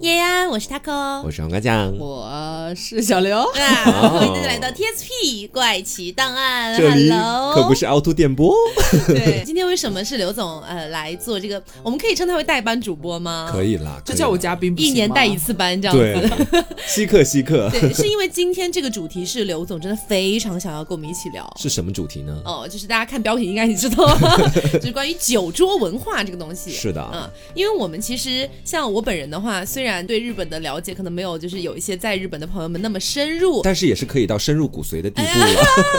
[0.00, 3.36] 耶呀，我是 taco，我是黄瓜酱，我是小刘。
[3.38, 6.74] 啊，欢迎大家来到 TSP 怪奇档案。
[6.74, 8.54] 这里 Hello，可不是凹凸电波，
[9.08, 9.42] 对。
[9.44, 11.62] 今天为什么是刘总呃来做这个？
[11.82, 13.50] 我们可以称他为代班主播吗？
[13.52, 16.00] 可以啦，就叫我嘉宾不一，年带一次班这样子。
[16.50, 21.46] 对， 稀客稀客，对，是因为今天这个主题是刘总真的非常想要跟我们一起聊。
[21.60, 22.40] 是什么主题呢？
[22.46, 24.16] 哦，就是大家看标题应该也知道，
[24.80, 26.70] 就是关于酒桌文化这个东西。
[26.70, 35.46] 是的，嗯，因为我们其实像我本人的话，虽然对日本的了解可能没有就是有一些在日本的朋友们那么深入，但是也是可以到深入骨髓的地步了。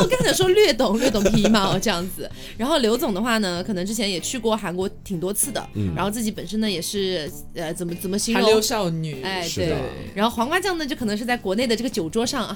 [0.02, 2.30] 我刚才说略懂略懂皮毛这样子。
[2.58, 8.62] 然后刘总的话呢，可能之前也去过韩国挺多次的，嗯然后自己本身呢也是呃怎么怎么形容韩流？
[8.62, 9.76] 少女，哎，对。
[10.16, 12.48] 然后黄瓜酱呢，就可能是在国内的这个酒桌上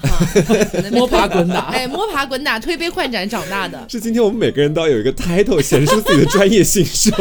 [0.92, 1.66] 摸爬滚打。
[1.66, 3.84] 哎摸爬滚打、推杯换盏长大的。
[3.88, 7.18] 是今天我们每个人都要有一个 title 显示出自己的专业性是吗？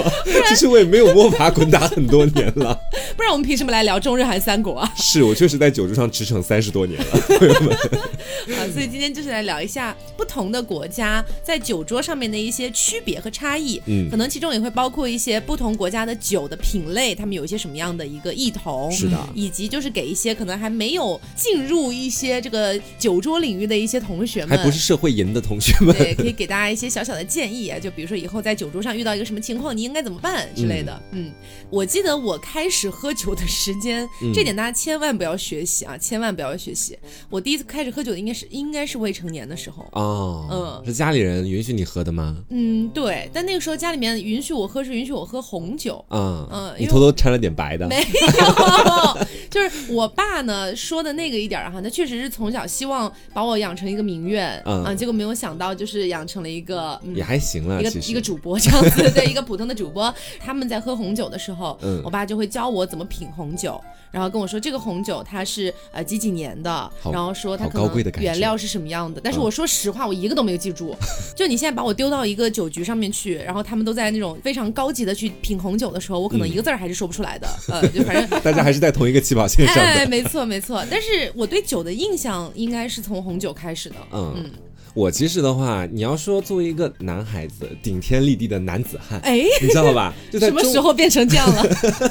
[0.48, 2.78] 其实我也没有摸爬滚打很多年了，
[3.18, 4.94] 不然我们凭什么来聊中日韩三国啊？
[4.96, 7.06] 是我确实在酒桌上驰骋三十多年了。
[8.56, 13.82] 好，所以今天就是来聊一下不同的国家在酒桌上面的一些区别和差异。
[13.88, 18.92] 嗯可能其中也会包括一些不同国家的酒的品类，他们有一些什么样的一个异同。
[18.92, 31.02] 是的，以及就是给一些可能还没有进入一些这个酒桌领域的一些同学们，还不是社会营的同学们，对，可以给大家一些小小的建议啊，就比如说以后在酒桌上遇到一个什么情况，你应该怎么办之类的。
[31.12, 31.32] 嗯
[31.72, 36.98] 我记得我开始喝酒的时间，嗯这点大家千万不要学习啊，千万不要学习。
[37.30, 39.86] 我第一次开始喝酒的应该是应该是未成年的时候。
[39.92, 42.38] 哦，嗯是家里人允许你喝的吗？
[42.50, 49.18] 嗯，对，但那个时候家里面允许我喝是允许我喝红酒，嗯嗯你偷偷掺了点白的，没 有，
[49.56, 60.14] 就是我爸呢说的那个一点儿哈，他确实是从小希望把我养成一个名媛，嗯啊，结果没有想到就是养成了一个嗯也还行了，一个一个主播这样子，对，一个普通的主播。
[60.42, 63.82] 他们在喝红酒的时候，嗯我爸就会教我怎么品红酒，
[64.16, 69.20] 然后跟我说这个红酒它是呃几几年的，然后说它可能原料是什么样的。
[69.22, 70.96] 但是嗯我说实话，我一个都没有记住。
[71.36, 77.46] 就你现在把我丢到一个酒局上面去，然后他们都在那种非常高级的去品红酒的时候，我可能嗯一个字儿还是说不出来的。
[77.68, 80.82] 呃，就反正 大家还是在同一个起跑线上哎，没错没错。
[80.90, 83.96] 但是我对酒的印象应该是从红酒开始的。
[84.14, 84.50] 嗯，
[84.96, 90.14] 我其实的话，你要说作为一个男孩子，顶天立地的男子汉，哎，你知道吧？
[90.32, 91.64] 就在什么时候变成这样了？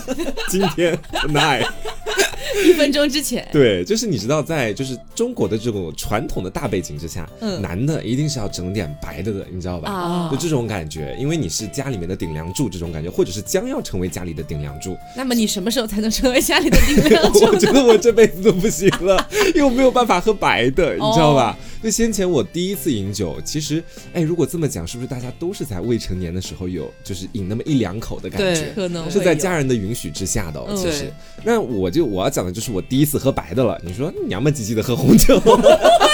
[0.50, 1.66] 今天 tonight，
[2.66, 3.46] 一分钟之前。
[3.52, 9.90] 对，就是你知道，在就是中国的这种传统的大背景之下，嗯男的一定是要整点白的的，你知道吧？
[9.90, 14.96] 啊就这种感觉，因为你是家里面的顶梁柱，这种感觉，或者是将要成为家里的顶梁柱。
[15.16, 17.72] 那么你什么时候才能成为家里的顶梁柱 我觉？
[17.72, 21.56] 得我这辈子都不行了，因为我没有办法喝白的，你知道吧？
[21.58, 23.84] 哦就先前我第一次饮酒，其实，
[24.14, 28.72] 哎，如果这么讲，是不是大家都是在未成年的时候有，就是饮那么一两口的感觉？
[28.74, 31.12] 可能是在家人的允许之下的、其实。
[31.42, 33.80] 那我就我要讲的就是我第一次喝白的了。
[33.84, 35.38] 你说娘们唧唧的喝红酒，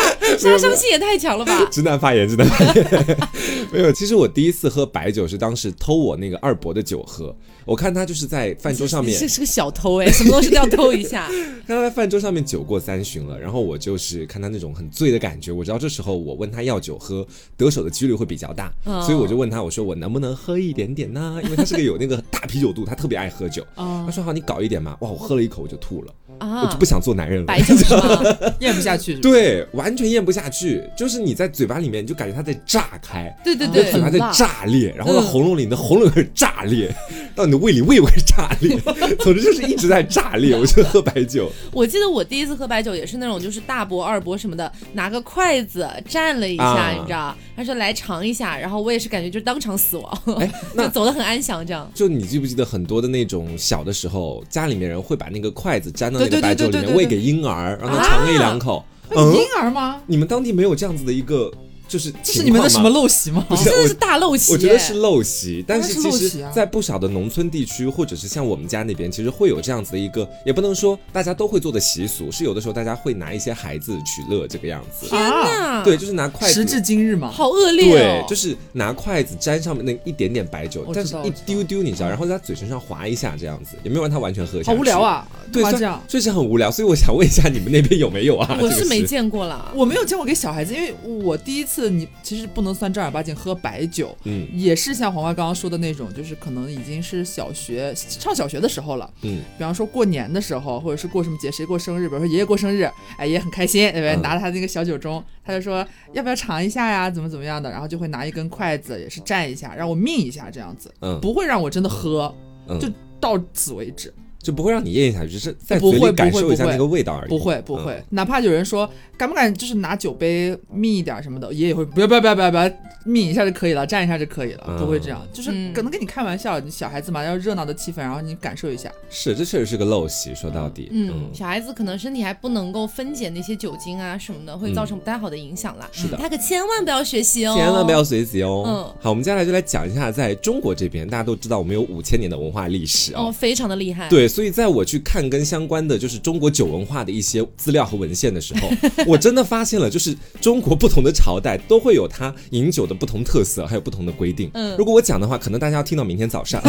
[0.38, 1.64] 杀伤性也太强了吧？
[1.70, 3.28] 直男发言，直男发言。
[3.72, 7.34] 没有，其实我第一次喝白酒是当时偷我那个二伯的酒喝。
[7.64, 11.28] 我看他就是在饭桌上面， 这是个小偷哎，什么东西都要偷一下。
[11.66, 17.24] 看他在饭桌上面酒过三巡了，然后我就是看他那种很醉的感觉，我知道这时候我问他要酒喝，
[17.56, 21.40] 得手的几率会比较大，哦所以我就问他，我说我能不能喝一点点呢？
[21.44, 23.64] 因为他是个有那个大啤酒肚，他特别爱喝酒。
[23.76, 24.96] 哦他说好，你搞一点嘛。
[25.00, 27.46] 哇，我喝了一口我就吐了，我啊就不，想做男人了。
[27.46, 27.74] 白酒？
[28.60, 29.12] 咽不下去。
[29.16, 36.94] 是不是，对，完全咽不下去，就是你在嘴巴里面就感觉它在炸开，对对对嘴，巴在炸裂，然后到嗯喉咙里，你的喉咙也开始炸裂，
[37.34, 38.78] 到你的胃里，胃也开始炸裂，
[39.20, 40.56] 总之就是一直在炸裂。
[40.56, 47.34] 我就喝白酒， 我记得我第一次喝白酒也是那种，就是大伯、二伯什么的，拿个筷子蘸了一下，啊你知道？
[47.56, 51.90] 他说来尝一下，然后我也是感觉就是当场死亡，哎，就那走得很安详这样。
[51.94, 58.84] 就你记不记得很多的那种小的时候，家里面人会把那个筷子粘到那对对个白酒里面喂给婴儿，让他尝个一两口。
[59.14, 60.00] 嗯婴，儿吗？
[60.06, 61.52] 你们当地没有这样子的一个
[61.92, 62.88] 就是这是你们的什么？
[62.90, 63.44] 陋习吗？
[63.46, 75.06] 不是真的是大陋习，我觉得是陋习，但是其实在不少的农村地区，或者是像我们家那边，其实会有这样子的一个，也不能说大家都会做的习俗，是有的时候大家会拿一些孩子取乐这个样子。
[75.06, 84.70] 天哪，对，，就是拿筷子时至今日嘛，好恶劣对哦，，就是拿筷子沾上面那一点点白酒，我但是一丢丢，你知道，然后在他嘴唇上划一下这样子，也没有让他完全喝下去。
[84.70, 85.00] 好无聊！
[85.00, 85.26] 啊！
[85.52, 86.02] 对，这样？
[86.08, 86.70] 所以是很无聊。
[86.70, 88.58] 所以我想问一下，你们那边有没有啊？
[88.60, 89.72] 我是没见过啦。
[89.74, 94.46] 我没有见过给小孩子，因为我第一次你其实不能算正儿八经喝白酒，嗯。
[94.52, 99.10] 也是像黄瓜刚刚说的那种，就是可能已经是小学上小学的时候了。
[99.22, 104.16] 嗯，比方说过年的时候，或者是过什么节，谁过生日，比如说爷爷过生日，哎，爷爷很开心，对不对？
[104.16, 104.22] 嗯。
[104.22, 111.20] 拿着他那个小酒盅，他就说要不要尝一下呀，怎么怎么样的，然后就会拿一根筷子，也是蘸一下，让我抿一下这样子，嗯。
[111.20, 112.34] 不会让我真的喝，
[112.68, 112.78] 嗯。
[112.78, 112.88] 就
[113.20, 114.12] 到此为止，
[114.42, 117.28] 就不会让你咽下去，只是在嘴里感受一下那个味道而已。
[117.28, 122.70] 不会不会，嗯哪怕有人说敢不敢就是拿酒杯抿一点什么的，爷爷会不要不要不要不要不要
[123.04, 130.34] 抿一下就可以了，蘸一下就可以了，嗯不会这样，就是嗯可能跟你开玩笑，你小孩子嘛要热闹的气氛，然后你感受一下，是，这确实是个陋习。
[130.34, 135.88] 说到底，嗯，小孩子可能身体还不能够分解那些酒精啊什么的，会造成不太好的影响啦。
[135.92, 138.64] 是的他可千万不要学习哦，千万不要学习哦。
[138.66, 143.32] 嗯好，我们接下来就来讲一下，在中国这边，大家都知道我们有五千年的文化历史哦，哦。
[143.32, 148.70] 非常的厉害。，对，所以在我去看跟相关的就是中国酒文化的一些资料和文献的时候，
[149.06, 154.50] 我真的发现了，就是中国不同的朝代都会有它饮酒的不同特色，还有不同的规定。
[154.54, 156.62] 嗯如果我讲的话，可能大家要听到明天早上，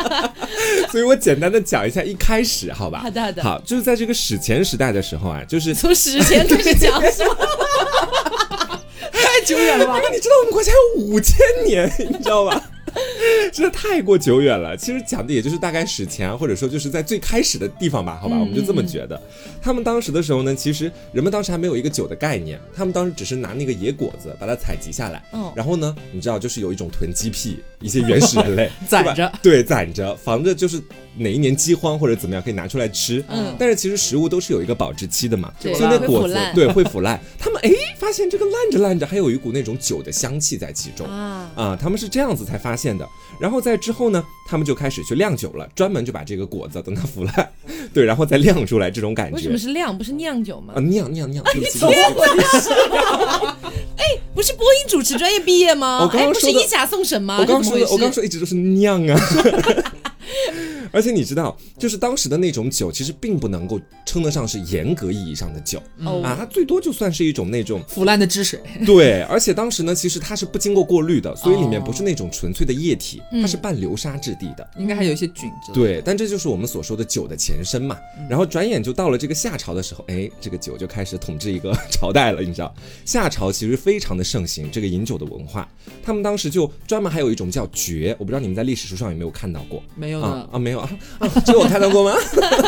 [0.92, 3.00] 所以我简单的讲一下一开始，好吧？
[3.00, 7.34] 好的好的好，就是在这个史前时代的时候啊，就是从史前开始讲是吗？
[9.10, 10.02] 太久远了吧因？
[10.04, 12.62] 为你知道我们国家有五千年，你知道吧？
[13.52, 14.76] 真的太过久远了。
[14.76, 19.20] 其实讲的也就是大概史前啊，或者说就是在最开始的地方吧，好吧，嗯我们就这么觉得。
[19.60, 30.80] 他们当时的时候呢，其实人们当时还没有一个酒的概念，他们当时只是拿那个野果子把它采集下来，嗯然后呢，你知道就是有一种囤积癖，一些原始人类 攒着对，攒着，防着就是
[31.16, 33.22] 哪一年饥荒或者怎么样可以拿出来吃。
[33.28, 37.20] 嗯但是其实食物都是有一个保质期的嘛，对所以那果子对会腐烂。
[37.38, 41.06] 他们哎发现这个烂着烂着还有一股那种酒的香气在其中。
[41.06, 43.06] 啊，啊，他们是这样子才发现的。
[43.38, 47.52] 然后在之后呢，他们就开始去酿酒了，专门就把这个果子等它腐烂，
[47.94, 49.36] 对，然后再酿出来这种感觉。
[49.36, 50.80] 为什么是酿不是酿酒吗啊？？
[50.80, 51.44] 酿酿酿？
[51.44, 52.68] 对不起对不起
[54.34, 56.00] 不是播音主持专业毕业吗？
[56.02, 57.38] 我刚刚哎，不是一甲送审吗？
[57.38, 59.20] 我刚刚说我刚刚说一直都是酿啊。
[60.92, 74.68] 而且你知道，就是当时的那种酒，其实并不能够称得上是严格意义上的酒、哦啊，它最多就算是一种那种腐烂的汁水，对，而且当时呢，其实它是不经过过滤的，所以里面哦不是那种纯粹的液体，它是嗯半流沙质地的。
[74.78, 75.74] 应该还有一些菌之类的。
[75.74, 77.98] 对，但这就是我们所说的酒的前身嘛。
[78.28, 82.42] 然后转眼就到了这个夏朝的时候，哎，这个酒就开始统治一个 朝代了。
[82.42, 82.74] 你知道，
[83.04, 85.68] 夏朝其实非常的盛行这个饮酒的文化，
[86.02, 89.82] 他们当时就专门还有一种叫爵，我不知道你们在历史书上有没有看到过。
[89.94, 92.16] 没有，啊啊，没有啊啊，这个我看到过吗？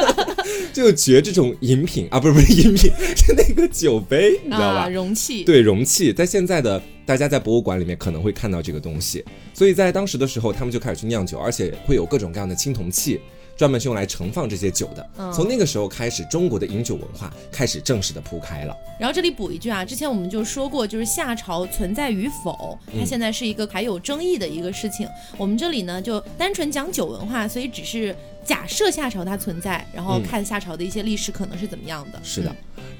[0.73, 4.81] 就觉这种饮品啊，不是不是饮品，是那个酒杯，你知道吧？
[4.83, 5.45] 啊，容器。
[5.45, 13.21] 对，容器在现在的大家在博物馆里面可能会看到这个东西，所以在当时的时候，他们就开始去酿酒，而且会有各种各样的青铜器。
[13.57, 15.11] 专门是用来盛放这些酒的。
[15.19, 18.77] 嗯从那个时候开始，中国的饮酒文化开始正式的铺开了。
[18.99, 25.09] 然后这里补一句啊，之前我们就说过，就是夏朝存在与否，嗯它现在是一个还有争议的一个事情。
[25.37, 28.15] 我们这里呢就单纯讲酒文化，所以只是
[28.45, 32.21] 假设夏朝它存在，然后嗯看夏朝的一些历史可能是怎么样的。
[32.23, 32.55] 是的。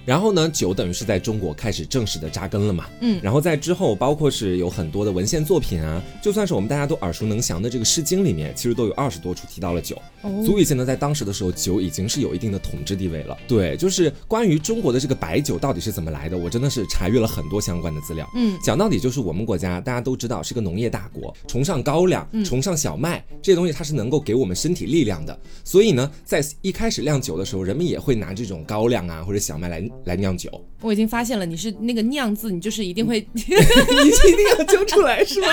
[0.07, 2.87] 然后呢，酒等于是在中国开始正式的扎根了嘛。
[3.01, 13.37] 嗯然后在之后，包括是有很多的文献作品啊，就算是我们大家都耳熟能详的这个《诗经》里面，其实都有二十多处提到了酒，哦足以见得在当时的时候，酒已经是有一定的统治地位了。
[13.49, 18.29] 对，就是关于中国的这个白酒到底是怎么来的，我真的是查阅了很多相关的资料。
[18.37, 25.34] 嗯讲到底就是我们国家大家都知道是个农业大国，崇尚高粱，崇尚小麦、这些东西，它是能够给我们身体力量的。
[25.63, 30.51] 所以呢，在一开始酿酒的时候，人们也会拿这种高粱啊或者小麦来来酿酒。
[30.81, 35.49] 我已经发现了，你是那个酿字，你就是 一定会你一定要揪出来是吗？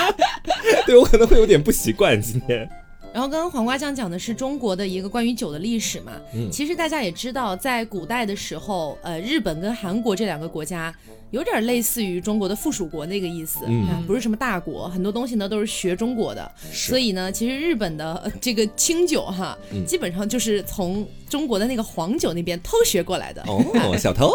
[0.86, 2.68] 对我可能会有点不习惯今天。
[3.12, 6.50] 然后刚刚黄瓜酱讲的是中国的一个关于酒的历史嘛，嗯。
[6.50, 10.94] 其实大家也知道，在古代的时候，呃，日本跟韩国这两个国家
[11.30, 16.88] 有点类似于中国的附属国那个意思，嗯啊，不是什么大国，很多东西呢都是学中国的，是。
[16.88, 19.84] 所以呢，其实日本的、呃这个清酒哈，嗯。
[19.84, 24.30] 基本上就是从中国的那个黄酒那边偷学过来的，哦， 小偷，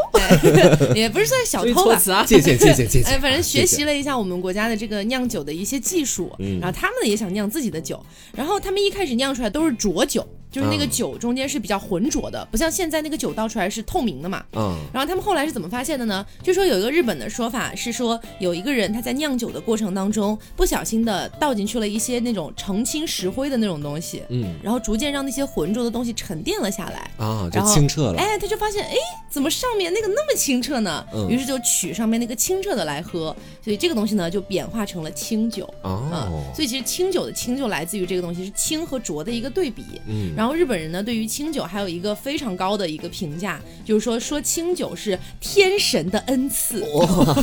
[0.95, 2.01] 也不是算小偷吧。
[2.11, 6.59] 啊，借鉴借鉴 哎，反正学习了一下我们国家的这个酿酒的一些技术，嗯。
[6.59, 14.43] 然后他们也想酿自己的酒，然后他们一开始酿出来都是浊酒，就是那个嗯酒中间是比较浑浊的，不像现在那个酒倒出来是透明的嘛。
[14.55, 16.25] 嗯然后他们后来是怎么发现的呢？
[16.41, 27.11] 就说有一个日本的说法是说，有一个人他在酿酒的过程当中不小心的倒进去了一些那种澄清石灰的那种东西，嗯然后逐渐让那些浑浊的东西沉淀了下来。
[27.17, 28.17] 啊，就然后清澈了。
[28.17, 28.95] 哎，他就发现，哎，
[29.29, 31.05] 怎么上面那个那么清澈呢？
[31.13, 35.65] 嗯于是就取上面那个清澈的来喝，所以这个东西呢就演化成了清酒。
[35.81, 35.91] 啊、
[36.31, 39.83] 哦，所以其实清酒的清就来自于这个东西，是清和浊的一个对比。
[40.07, 46.83] 嗯，然后日本人呢，对于清酒还有一个非常高的一个评价，就是说说清酒是天神的恩赐，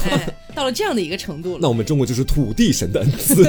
[0.05, 1.59] 哎，到了这样的一个程度了。
[1.63, 3.43] 那我们中国就是土地神的恩赐。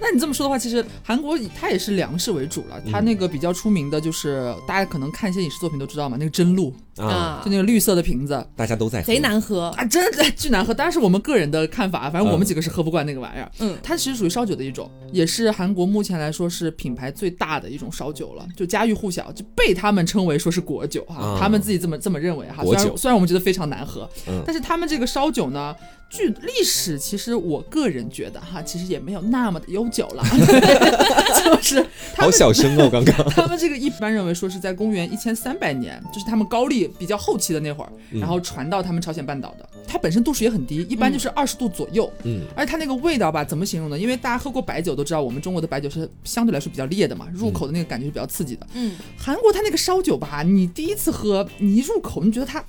[0.00, 2.82] 那你这么说的话，其实韩国它也是粮食为主了。
[2.90, 8.46] 它那个比较出名的就是大家可能看一些影视作品都知道嘛，那个真露，啊，就那个绿色的瓶子。
[8.54, 9.06] 大家都在喝。
[9.06, 9.68] 贼难喝。
[9.76, 10.74] 啊，真的巨难喝。
[10.74, 13.50] 当然是我们个人的看法，反正我们嗯几个是喝不惯那个玩意儿。
[13.60, 21.38] 嗯，它其实属于烧酒的一种，也是韩国目前来说是品牌最大的一种烧酒了，就家喻户晓，就被他们称为说是国酒哈，啊。
[21.40, 22.62] 他们自己这么这么认为哈。
[22.62, 22.80] 国酒。
[22.80, 24.42] 虽然虽然我们觉得非常难喝，嗯。
[24.44, 25.74] 但是他们这个烧酒呢，
[26.10, 30.22] 据历史，其实我个人觉得哈，其实也没有那么的悠久了，
[31.44, 31.82] 就是
[32.14, 33.16] 他好们小声哦，刚刚。
[33.30, 39.68] 他们这个一般认为说是在公元一千三百年，就是他们高丽比较后期的那会儿，嗯然后传到他们朝鲜半岛的。
[39.86, 42.10] 它本身度数也很低，一般就是二十度左右。
[42.24, 43.98] 嗯而且它那个味道吧，怎么形容呢？
[43.98, 48.66] 因为大家喝过白酒都知道，我们中国的白酒是相对来说比较烈的嘛，入口的那个感觉是比较刺激的。
[48.74, 52.64] 嗯，韩国它那个烧酒吧，你第一次喝，你一入口，你觉得它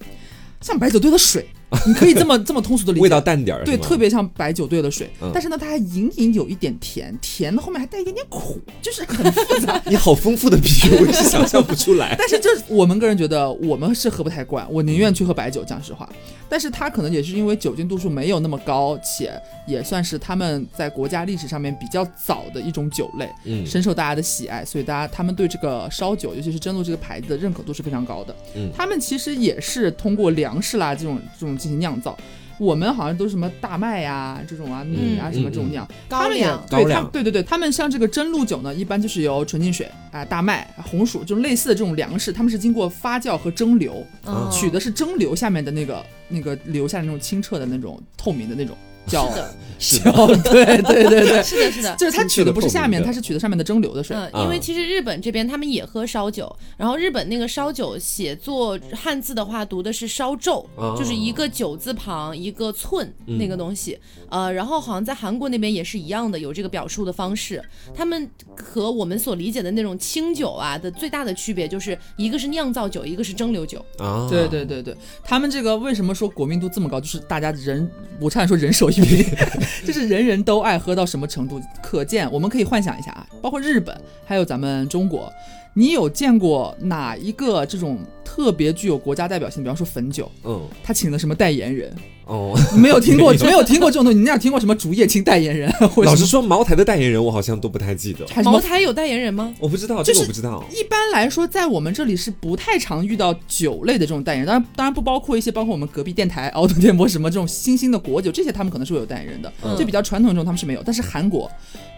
[0.60, 1.46] 像白酒兑了水，
[1.86, 3.04] 你可以这么这么通俗的理解。
[3.04, 9.82] 味道淡点儿，对，特别像白酒兑了水，嗯但是呢，它还隐隐有一点甜，甜的后面还带一点点苦，就是很复杂。
[9.88, 12.16] 你好丰富的比喻，我是想象不出来。
[12.20, 16.08] 但是这我们个人觉得我们是喝不太惯，我宁愿去喝白酒，讲实话。
[16.50, 19.34] 但是它可能也是因为酒精度数没有那么高，且
[19.68, 28.36] 也算是他们在国家历史上面比较早的一种酒类，嗯深受大家的喜爱，所以大家他们对这个烧酒，尤其是真露这个牌子的认可度是非常高的。
[28.56, 32.18] 嗯他们其实也是通过粮食啦这种这种进行酿造。
[32.60, 36.64] 我们好像都是什么大麦呀、这种啊米啊嗯什么这种酿，高他们也粱。
[36.70, 37.04] 对他高粱。
[37.04, 44.48] 们对对对，他们像这个蒸露酒呢，一般就是由纯净水啊、大麦、红薯这种类似的这种粮食，他们是经过发酵和蒸馏，嗯。
[44.52, 51.96] 取的是蒸馏下面的那个那个留下的那种清澈的那种透明的那种叫是的，是的，叫对对对对， 是的，是的。
[51.98, 54.16] 就是它取的不是下面，清澈的透明的它是取的上面的蒸馏的水。
[54.16, 67.62] 嗯，啊因为其实日本这边他们也喝烧酒，然后日本那个烧酒写作汉字的话读的是烧酎，哦就是一个酒字旁一个寸嗯那个东西，呃，然后好像在韩国那边也是一样的，有这个表述的方式。
[67.94, 73.84] 他们和我们所理解的那种清酒啊的最大的区别就是一个是酿造酒，一个是蒸馏酒。
[73.98, 77.02] 啊，对对对对，他们这个为什么说国民度这么高？
[77.02, 79.26] 就是大家人，我差点说人手一瓶，
[79.86, 81.62] 就是人人都爱喝到什么程度？
[81.82, 83.96] 可见我们可以幻想一下啊，包括日本，
[84.26, 85.32] 还有咱们中国，
[85.74, 89.64] 你有见过哪一个这种特别具有国家代表性？
[89.64, 91.94] 比方说汾酒，嗯他请的什么代言人？
[92.26, 94.18] 哦，没有听过， 没有听过这种东西？
[94.18, 95.70] 你那有听过什么竹叶青代言人？
[96.06, 99.54] 老实说，茅台的代言人我好像都不太记得，茅台有代言人吗？
[99.60, 100.64] 我不知道，这个我不知道。
[100.72, 110.82] 一般来说，在我们这里是不太常遇到酒类的这种代言人，当然当然不包括一些包括我们隔壁电台敖董电波什么这种新兴的国酒，这些他们可能是会有代言人的，嗯就比较传统的这种他们是没有。
[110.86, 111.52] 但是韩国，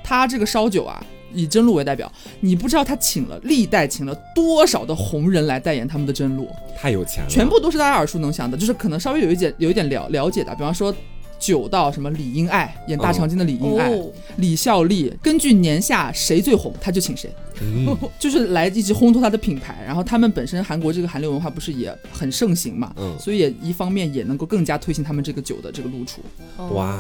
[0.04, 1.06] 它这个烧酒啊，
[1.36, 10.96] 以真露为代表，你不知道他请了历代请了多少的红人来代言他们的真露，太有钱了，全部都是大家耳熟能详的，就是可能稍微有一点有一点了了解的，比方说。
[11.38, 17.30] 酒到什么李英爱演大长今的李英爱，哦，李孝利根据年下谁最红，他就请谁。
[17.62, 26.22] 嗯 就是来一直烘托他的品牌，然后他们本身韩国这个韩流文化不是也很盛行嘛，嗯，所以也一方面也能够更加推行他们这个酒的这个露出。
[26.56, 26.98] 哦，哇，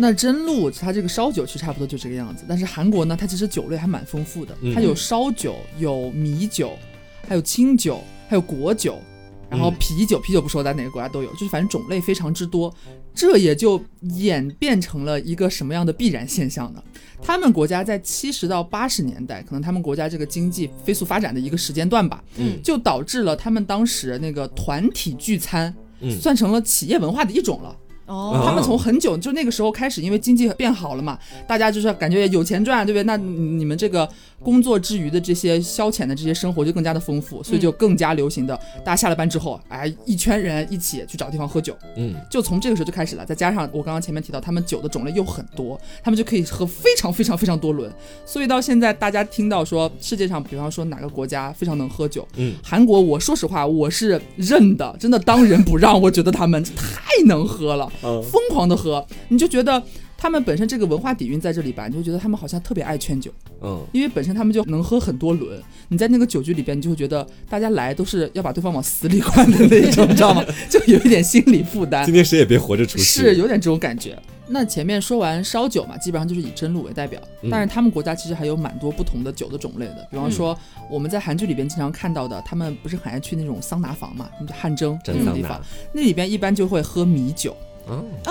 [0.00, 6.78] 那真露它这个烧酒其实差不多就这个样子，但是韩国呢，它其实酒类还蛮丰富的，嗯它有烧酒、有米酒，
[7.26, 8.96] 还有清酒，还有果酒。
[9.50, 12.72] 然后嗯啤酒，啤酒不说在哪个国家都有，就是反正种类非常之多，
[13.14, 16.82] 这也就演变成了一个什么样的必然现象呢？
[17.22, 27.74] 他们国家在七十到八十年代，可能他们国家这个经济飞速发展的一个时间段吧，嗯就导致了他们当时那个团体聚餐，嗯算成了企业文化的一种了。
[28.08, 33.02] 哦，他们从很久就那个时候开始，因为经济变好了嘛，大家就是感觉有钱赚，对不对？
[33.04, 34.08] 那你们这个
[34.42, 43.26] 工作之余的这些消遣的这些生活就更加的丰富，所以就更加流行的，大家下了班之后，哎，一圈人一起去找地方喝酒，嗯就从这个时候就开始了。
[43.26, 47.92] 再加上我刚刚前面提到，他们酒的种类又很多，他们就可以喝非常非常非常多轮。
[48.24, 56.00] 所以到现在，大家听到说世界上，比方说哪个国家非常能喝酒，嗯，韩国，我说实话，我是认的，真的当仁不让。
[56.00, 59.82] 我觉得他们太能喝了，嗯疯狂的喝，你就觉得
[60.20, 63.30] 他们本身这个文化底蕴在这里吧，你就觉得他们好像特别爱劝酒，
[63.62, 65.62] 嗯，因为本身他们就能喝很多轮。
[65.88, 70.44] 你在那个酒局里边，你就会觉得大家来都是要把对方往死里灌的那种，你知道吗？
[70.68, 72.12] 就有一点心理负担今。
[72.12, 74.18] 天谁也别活着出去，是有点这种感觉。
[74.50, 80.58] 那前面说完烧酒嘛，基本上就是以真露为代表，嗯但是他们国家其实还有蛮多不同的酒的种类的，比方说
[80.90, 85.60] 我们在韩剧里边经常看到的，他们不是很爱去那种桑拿房嘛，汗蒸那种地方，，
[85.92, 87.54] 那里边一般就会喝米酒，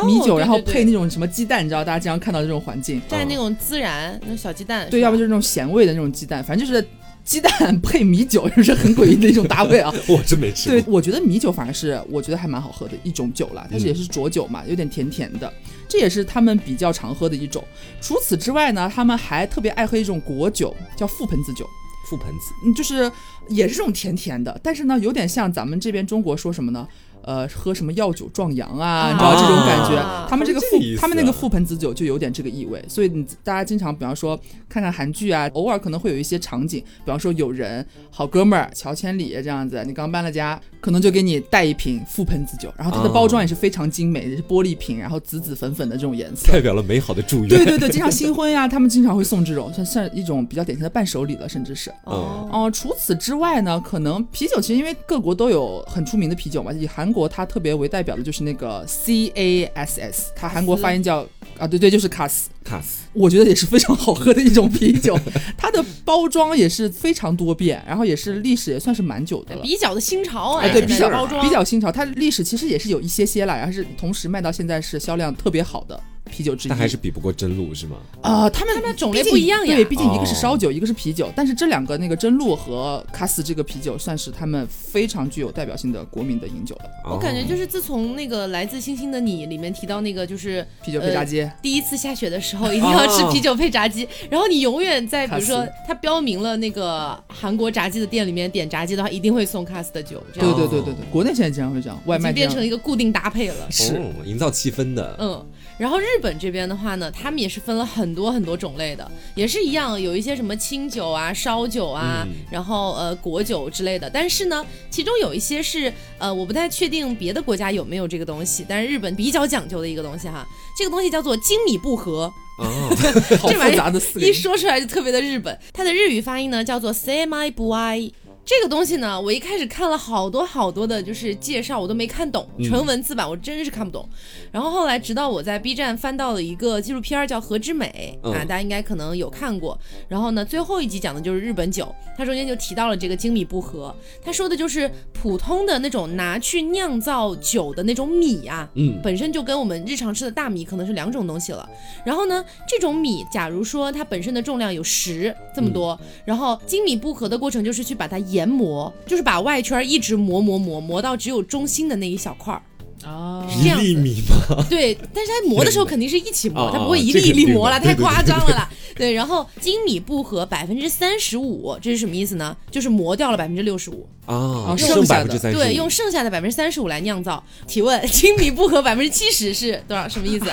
[0.06, 6.86] 米酒，然后配那种什么鸡蛋，你知道大家经常看到这种环境，在那种孜然，那种小鸡蛋，对，要不就是那种咸味的那种鸡蛋，反正就是
[7.24, 9.94] 鸡蛋 配米酒，就是很诡异的一种搭配啊。
[10.08, 15.52] 我真没吃对，我觉得米酒反而是我觉得还蛮好喝的一种酒啦，它是嗯也是浊酒嘛，有点甜甜的，
[15.90, 17.64] 这也是他们比较常喝的一种。
[18.00, 21.68] 除此之外呢，他们还特别爱喝一种果酒，叫覆盆子酒。
[22.10, 23.12] 覆盆子，嗯，就是
[23.50, 26.88] 也是这种甜甜的，但是呢，有点像咱们这边中国说什么呢？
[27.28, 29.98] 呃，喝什么药酒壮阳啊，你知道这种感觉。
[29.98, 46.52] 啊他们这个覆，他们那个覆盆子酒就有点这个意味，所以你大家经常，比方说看看韩剧啊，偶尔可能会有一些场景，比方说有人好哥们儿乔千里这样子，你刚搬了家，可能就给你带一瓶覆盆子酒，然后它的哦包装也是非常精美玻璃瓶，然后紫紫粉粉的这种颜色。
[46.52, 47.50] 代表了美好的祝愿。
[47.50, 51.90] 对对对，经常新婚呀，他们经常会送这种，算算一种比较典型的伴手礼了，甚至是。
[52.04, 62.50] 哦，哦、除此之外呢，可能啤酒其实因为各国都有很出名的啤酒嘛，以韩国它特别为代表的就是那个 C A S S，它韩国发音叫啊，对对，就是卡斯。
[62.64, 65.18] 卡斯，我觉得也是非常好喝的一种啤酒，
[65.58, 69.62] 它的包装也是非常多变，然后也是历史也算是蛮久的了。
[69.62, 71.42] 比较的新潮啊，哎，对，比较包装。
[71.42, 76.70] 比较新潮，它历史其实也是有一些些啦，然后是同时卖到现在是销量特别好的啤酒之一。
[76.70, 77.98] 但还是比不过真露是吗？
[78.22, 86.86] 啊，他们他们种类不一样呀对，毕竟一个是哦烧酒，一个是啤酒，但是这两个那个真露和卡斯这个啤酒算是他们非常具有代表性的国民的饮酒了。
[87.06, 103.56] 我感觉哦就是自从那个《来自星星的你》里面提到那个，就是啤酒配炸鸡，第一次下雪的时候一定要吃啤酒配炸鸡，然后你永远在比如说它标明了那个韩国炸鸡的店里面点炸鸡的话，一定会送卡斯的酒，这对样对对对对，国内现在经常会这样，外卖变成一个固定搭配了。
[103.70, 105.16] 是哦营造气氛的。
[105.20, 105.46] 嗯，
[105.78, 114.10] 然后日本这边的话呢，他们也是分了很多很多种类的，也是一样，有一些什么清酒啊、烧酒啊，嗯然后呃果酒之类的。
[114.10, 120.46] 但是呢，其中有一些是呃我不太确定别的国家有没有这个东西，但是日本比较讲究的一个东西哈，
[120.78, 122.66] 这个东西叫做精米不和，哦，
[123.40, 123.76] 好这玩意
[124.16, 124.34] 一。
[124.34, 125.58] 说出来就特别的日本。
[125.74, 128.12] 它的日语发音呢叫做 semi b u i
[128.48, 134.08] 这个东西呢，我一开始看了好多好多的，就是介绍，我都没看懂，嗯纯文字版我真是看不懂。
[134.54, 139.78] 然后后来直到我在 B 站翻到了一个纪录片儿叫《和之美》嗯啊，大家应该可能有看过。
[140.08, 151.68] 然后呢，最后一集讲的就是日本酒，它中间就提到了这个精米不和，他说的就是普通的那种拿去酿造酒的那种米啊，嗯，本身就跟我们日常吃的大米可能是两种东西了。
[152.06, 162.62] 然后呢，这种米，假如说它本身的重量有十这么多，然后精米不合的过程就是去把它研磨，就是把外圈一直磨磨磨磨到只有中心的那一小块儿。
[163.06, 164.66] 啊，一粒米吗？
[164.68, 168.68] 对，但是它磨的时候肯定是一起磨，哦它不会一粒一粒磨了，太夸张了啦。
[168.96, 172.58] 对，然后精米不合百分之三十五，这是什么意思呢？
[172.72, 177.42] 就是磨掉了百分之六十五，啊，剩剩下的百分之三，对，用剩下的百分之三十五来酿造。
[177.68, 180.10] 提问： 精米不合百分之七十是多少？
[180.10, 180.46] 什么意思？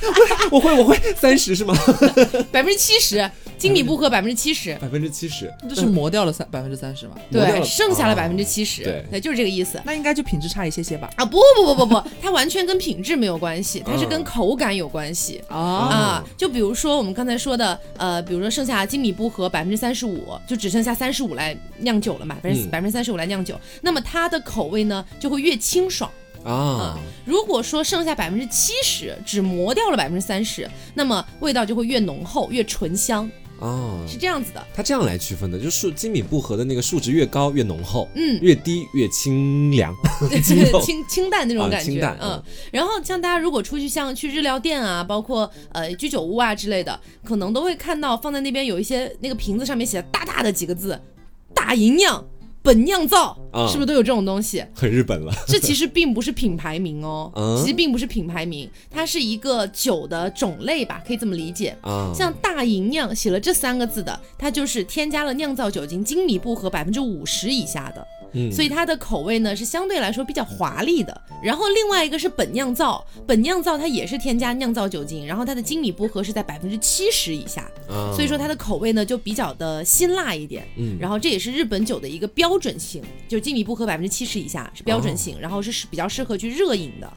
[0.50, 1.76] 我会我会三十是吗？
[2.50, 4.74] 百分之七十，精米不和百分之七十。
[4.80, 7.14] 百分之七十，这是磨掉了三百分之三十嘛？
[7.30, 11.10] 对，剩下了啊百分之七十，对就是这个意思那应该就品质差一些些吧？
[11.16, 11.24] 啊！
[11.24, 15.42] 不不不不不，它完全跟品质没有关系，它是跟嗯口感有关系。
[15.48, 26.10] 啊，啊，就比如说我们刚才说的，呃，比如说剩下精米不和百分之三十五，就只剩下三十五来酿酒了嘛，百分百分之三十五来酿酒，那么它的口味呢就会越清爽。
[26.42, 34.66] 啊，如果说剩下百分之七十，只磨掉了百分之三十，那么味道就会越浓厚、越醇香，哦，是这样子的。
[34.74, 39.94] 它这样来区分的，就是数精米不合的那个数值越高越浓厚，嗯，越低越清凉，
[40.42, 42.42] 清透清清淡那种啊感觉，清淡嗯嗯。
[42.72, 50.98] 然后像大家如果出去像去日料店啊，包括呃居酒屋啊之类的，可能都会看到放在那边有一些那个瓶子上面写的大大的几个字
[51.54, 52.24] “大吟酿”。
[52.62, 54.64] 本酿造啊是不是都有这种东西？
[54.74, 55.32] 很日本了。
[55.48, 61.76] 这其实并不是品牌名哦，嗯其实并不是品牌名，它是一个酒的种类吧，可以这么理解。
[61.82, 68.06] 啊，像大吟酿写了这三个字的，它就是添加了酿造酒精精米不合百分之五十以下的。
[68.32, 71.20] 嗯所以它的口味呢是相对来说比较华丽的。
[71.42, 80.66] 然后另外一个是本酿造，本酿造它也是添加酿造酒精，然后它的精米不合是在百分之七十以下，啊所以说它的口味呢就比较的辛辣一点。
[80.76, 87.10] 嗯然后这也是日本酒的一个标准性，就是精米不合百分之七十以下是标准性，然后是是比较适合去热饮的。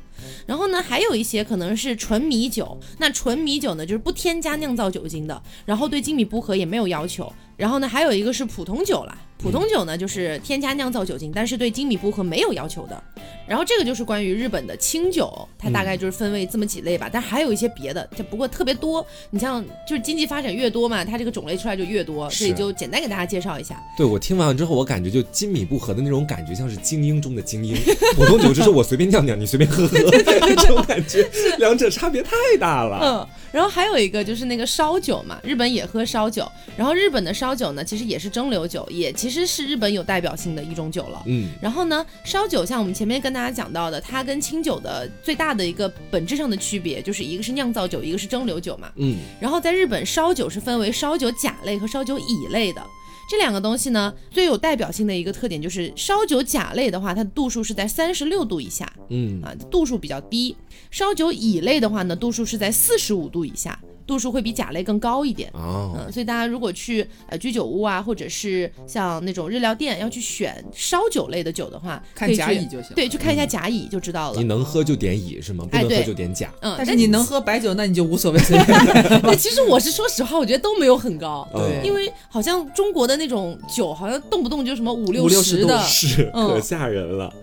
[0.46, 7.32] 然后呢，还有一些可能是纯米酒，那纯米酒呢就是不添加酿造酒精的，然后对精米不合也没有要求。
[7.58, 13.04] 然后呢，还有一个是普通酒啦，普通酒呢就是添加酿造酒精，但是对精米不合没有要求的。
[13.46, 19.06] 然后这个就是关于日本的清酒，它大概就是分为这么几类吧，但还有一些别的，这不过特别多。
[19.32, 23.84] 你像就是经济发展越多嘛，它这个种类出来就越多，所以就简单给大家介绍一下。
[23.98, 27.76] 对我听完之后，我感觉就精米不合的那种感觉，像是精英中的精英。
[28.16, 33.00] 普通酒就是我随便酿酿，你随便喝喝， 这种感觉，两者差别太大了。
[33.04, 41.22] 嗯，然后还有一个就是那个烧酒嘛，日本也喝烧酒，然后日本的烧酒呢，其实也是蒸馏酒，也其实是日本有代表性的一种酒了。
[41.28, 48.92] 嗯然后呢，烧酒像我们前面跟大家讲到的，它跟清酒的最大的一个本质上的区别，就是一个是酿造酒，一个是蒸馏酒嘛。
[48.96, 52.82] 嗯然后在日本，烧酒是分为烧酒甲类和烧酒乙类的。
[53.30, 60.56] 这两个东西呢，最有代表性的一个特点就是烧酒甲类的话，它的度数是在三十六度以下嗯，啊，度数比较低；
[60.92, 65.50] 烧酒乙类的话呢，度数是在四十五度以下，度数会比甲类更高一点。
[65.54, 72.92] 哦，嗯，所以大家如果去呃居酒屋啊，或者是像那种日料店要去选烧酒类的酒的话，看甲乙就行。
[72.96, 74.44] 对，去看一下甲乙就知道了你。
[74.46, 75.66] 能喝就点乙是吗？
[75.70, 76.52] 不能喝哎对就点甲。
[76.62, 78.68] 嗯，但是你能喝白酒，那你就无所谓随便。
[79.22, 87.34] 对，其实我是说实话，我觉得都没有很高，对因为好像中国的那种酒，好像动不动就什么五六十的，是，嗯可吓人了。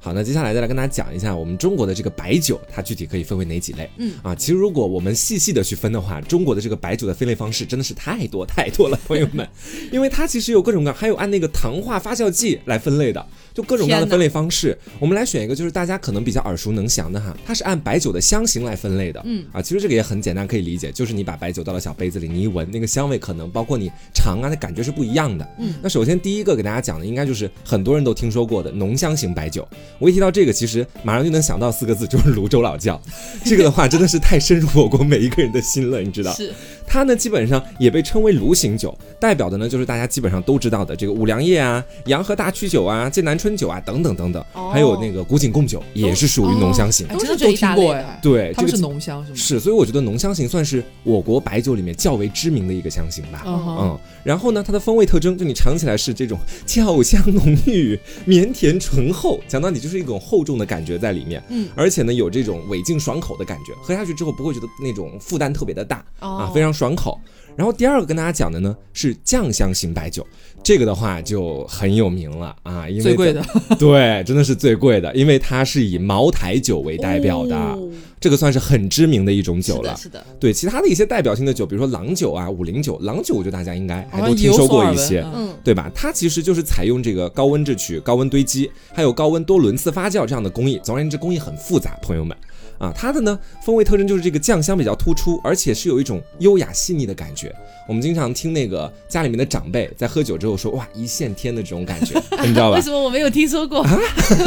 [0.00, 3.88] 好，那接下来再来跟大家讲一下我们中国的这个白酒，它具体可以分为哪几类？
[3.98, 9.48] 嗯啊，其实如果我们细细的去分的话，中国的这个白酒的分类方式真的是太多太多了， 朋友们，
[9.92, 14.76] 因为它其实有各种各样，还有按那个糖化发酵剂来分类的，就各种各样的分类方式。
[14.98, 19.22] 我们来选一个，就是大家可能比较耳熟能详的哈，它是按白酒的香型来分类的。
[19.24, 25.48] 嗯啊，其实这个也很简单，可以理解，就是你把白酒倒到小杯子里，你一闻那个香味，可能包括你尝啊，那感觉是不一样的。
[25.58, 29.66] 嗯，那首先第一个给大家讲的，应该就是很多人都听说过的浓香型白酒。
[29.98, 33.00] 我一提到这个，其实马上就能想到四个字，就是泸州老窖。
[33.44, 36.32] 这个的话，真的是太深入我国每一个人的心了，你知道？
[36.34, 36.52] 是
[36.86, 47.06] 它呢，基本上也被称为炉型酒，代表的呢就是大家基本上都知道的这个五粮液啊、洋河大曲酒啊、剑南春酒啊等等等等，哦还有那个古井贡酒也是属于浓香型。
[47.08, 48.20] 哎都是真的都听这一大类的过哎。
[48.22, 49.36] 对，这个他们是浓香是吗？
[49.36, 53.42] 是，所以我觉得浓香型算是我国白酒里面较为知名的一个香型吧。
[53.46, 61.42] 嗯然后呢，它的风味特征就你尝起来是这种俏香浓郁、绵甜醇厚，讲到底就是一种厚重的感觉在里面。
[61.50, 67.18] 嗯，而且呢，有这种尾劲爽口的感觉，喝下去之后不会觉得那种负担特别的大、哦啊，非常爽口。
[67.56, 70.26] 然后第二个跟大家讲的呢是酱香型白酒，
[70.60, 73.40] 这个的话就很有名了啊，因为最贵的，
[73.78, 80.18] 对，真的是最贵的，因为它是以茅台酒为代表的，哦这个算是很知名的一种酒了是的，。
[80.18, 85.24] 是的，对其他的一些代表性的酒，比如说郎酒啊、五零酒，郎酒我觉得大家应该还都听说过一些，
[85.62, 85.88] 对吧？
[85.94, 90.80] 它其实就是采用这个高温制曲、高温堆积，还有高温多轮次发酵这样的工艺。
[90.82, 92.36] 总而言之，工艺很复杂，朋友们。
[92.84, 97.54] 啊，它的呢风味特征就是这个酱香比较突出，而且是有一种优雅细腻的感觉。
[97.86, 102.82] 我们经常听那个家里面的长辈在喝酒之后说，哇，一线天的这种感觉，你知道吧 为？
[102.82, 103.98] 什么我没有听说过啊？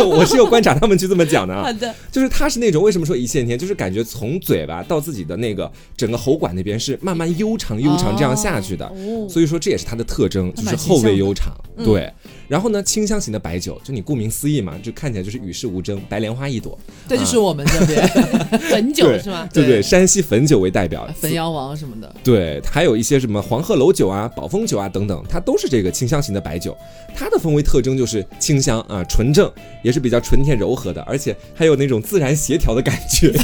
[0.04, 1.73] 我是有观察他们去这么讲的啊 好。
[1.73, 8.86] 的，就是它是那种为什么说一线天，就是感觉从嘴巴到自己的那个整个喉管那边是慢慢悠长悠长这样下去的。
[8.88, 11.54] 哦，所以说这也是它的特征，就是后味悠长。
[11.78, 12.12] 嗯对，
[12.47, 16.76] 然后呢，清香型的白酒，就你顾名思义嘛，就看起来就是与世无争，白莲花一朵。
[17.08, 18.02] 这就是我们这边
[18.72, 19.48] 汾酒是吗？
[19.54, 22.13] 对对，对山西汾酒为代表，汾阳王什么的。
[22.24, 26.78] 对，还有一些什么黄鹤楼酒啊、宝丰酒啊等等，它都是这个清香型的白酒。
[27.16, 33.32] 它的风味特征就是清香啊、纯正，也是比较纯甜柔和的，而且还有那种自然协调的感觉。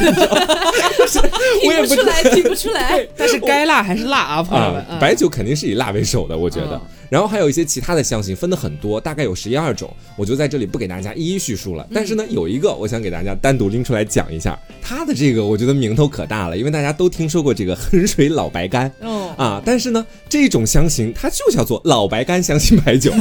[1.65, 3.05] 我也不出来，听不出来。
[3.17, 4.85] 但是该辣还是辣啊，朋友们。
[4.99, 6.75] 白酒肯定是以辣为首的，我觉得。
[6.75, 6.81] 嗯
[7.13, 11.87] 然后还有一些其他的香型，分的很多，大概有十一二种，我就在这里不给大家一一叙述了。
[11.93, 18.91] 但是呢，有一个我想给大家单独拎出来讲一下，它的这个我觉得名头可大了，因为大家都听说过这个衡水老白干。
[19.01, 23.11] 哦，啊，但是呢，这种香型它就叫做老白干香型白酒，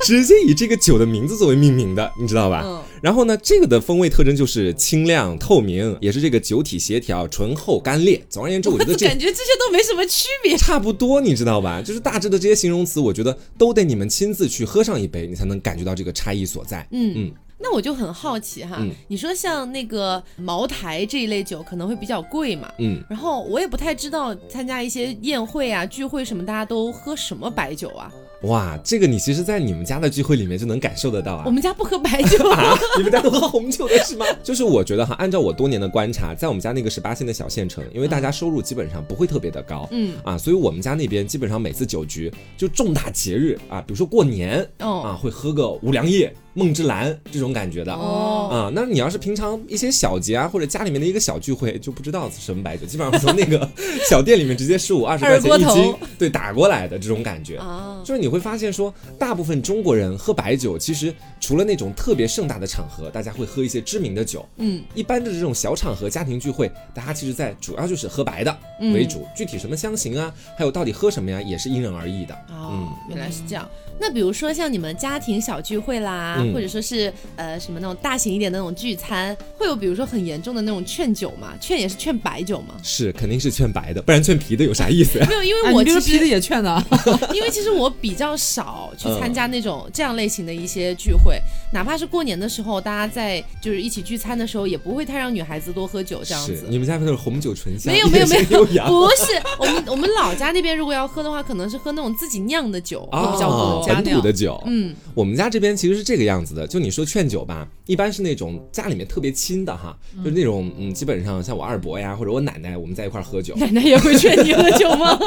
[0.00, 2.62] 直接以这个酒的名字作为命名的，你知道吧？
[2.64, 8.24] 嗯，然后呢，这个的风味特征就是清亮透明，也是这个酒体协调、醇厚干裂。
[8.30, 10.56] 总而言之，我觉得这感觉这些都没什么区别。
[10.56, 11.82] 差不多，你知道吧？
[11.82, 16.86] 就是大致的这些形容词，我觉得都得你们亲自去喝上一杯，你才能感觉到这个差异所在。
[16.90, 22.70] 嗯嗯那我就很好奇哈，嗯你说像那个茅台这一类酒可能会比较贵嘛？
[22.78, 28.12] 嗯，然后我也不太知道参加一些宴会啊、聚会什么，大家都喝什么白酒啊？
[28.42, 31.50] 哇，这个你其实，在你们家的聚会里面就能感受得到啊我。
[31.50, 34.26] 们家不喝白酒，啊，你们家都喝红酒的是吗？
[34.42, 47.92] 就是我觉得哈，按照我多年的观察，在我们家那个十八线的小县城，因为大家收入基本上不会特别的高，嗯，啊，所以我们家那边基本上每次酒局就重大节日啊，比如说过年哦啊，会喝个五粮液、梦之蓝这种感觉的。
[47.92, 53.68] 哦，啊，那你要是平常一些小节啊，或者家里面的一个小聚会，就不知道什么白酒，基本上从那个
[54.08, 57.58] 小店里面直接十五二十块钱一斤，对，打过来的这种感觉。
[57.58, 72.34] 啊，就是你会发现说，大部分中国人喝白酒，其实除了那种特别盛大的场合，大家会喝一些知名的酒，嗯，一般的这种小场合、家庭聚会，大家其实在主要就是喝白的嗯为主，具体什么香型啊，还有到底喝什么呀，也是因人而异的。
[72.50, 73.68] 哦，原来是这样。
[74.02, 81.52] 那比如说像你们家庭小聚会啦，嗯或者说是呃什么那种大型一点的那种聚餐，会有比如说很严重的那种劝酒吗？
[81.60, 82.74] 劝也是劝白酒吗？
[82.82, 85.26] 是肯定是劝白的，不然劝啤的有啥意思呀？
[85.30, 86.84] 没有，因为哎我其实、你这个皮的也劝的，
[87.32, 91.40] 因为其实我比较少去嗯参加那种这样类型的一些聚会，
[91.72, 96.64] 哪怕是过年的时候，大家在就是一起聚餐的时候，也不会太让女孩子多喝酒这样子。
[96.68, 98.36] 你们家都是红酒醇香，没有没有没
[98.74, 103.62] 有，不 是我们我们老家那边如果要喝的话，可能是喝那种自己酿的酒会比较多。
[103.62, 115.18] 哦本土的酒，嗯，我们家这边其实是这个样子的，就你说劝酒吧，一般是那种家里面特别亲的哈，就是那种嗯，基本上像我二伯呀或者我奶奶，我们在一块儿喝酒，奶奶也会劝你喝酒吗？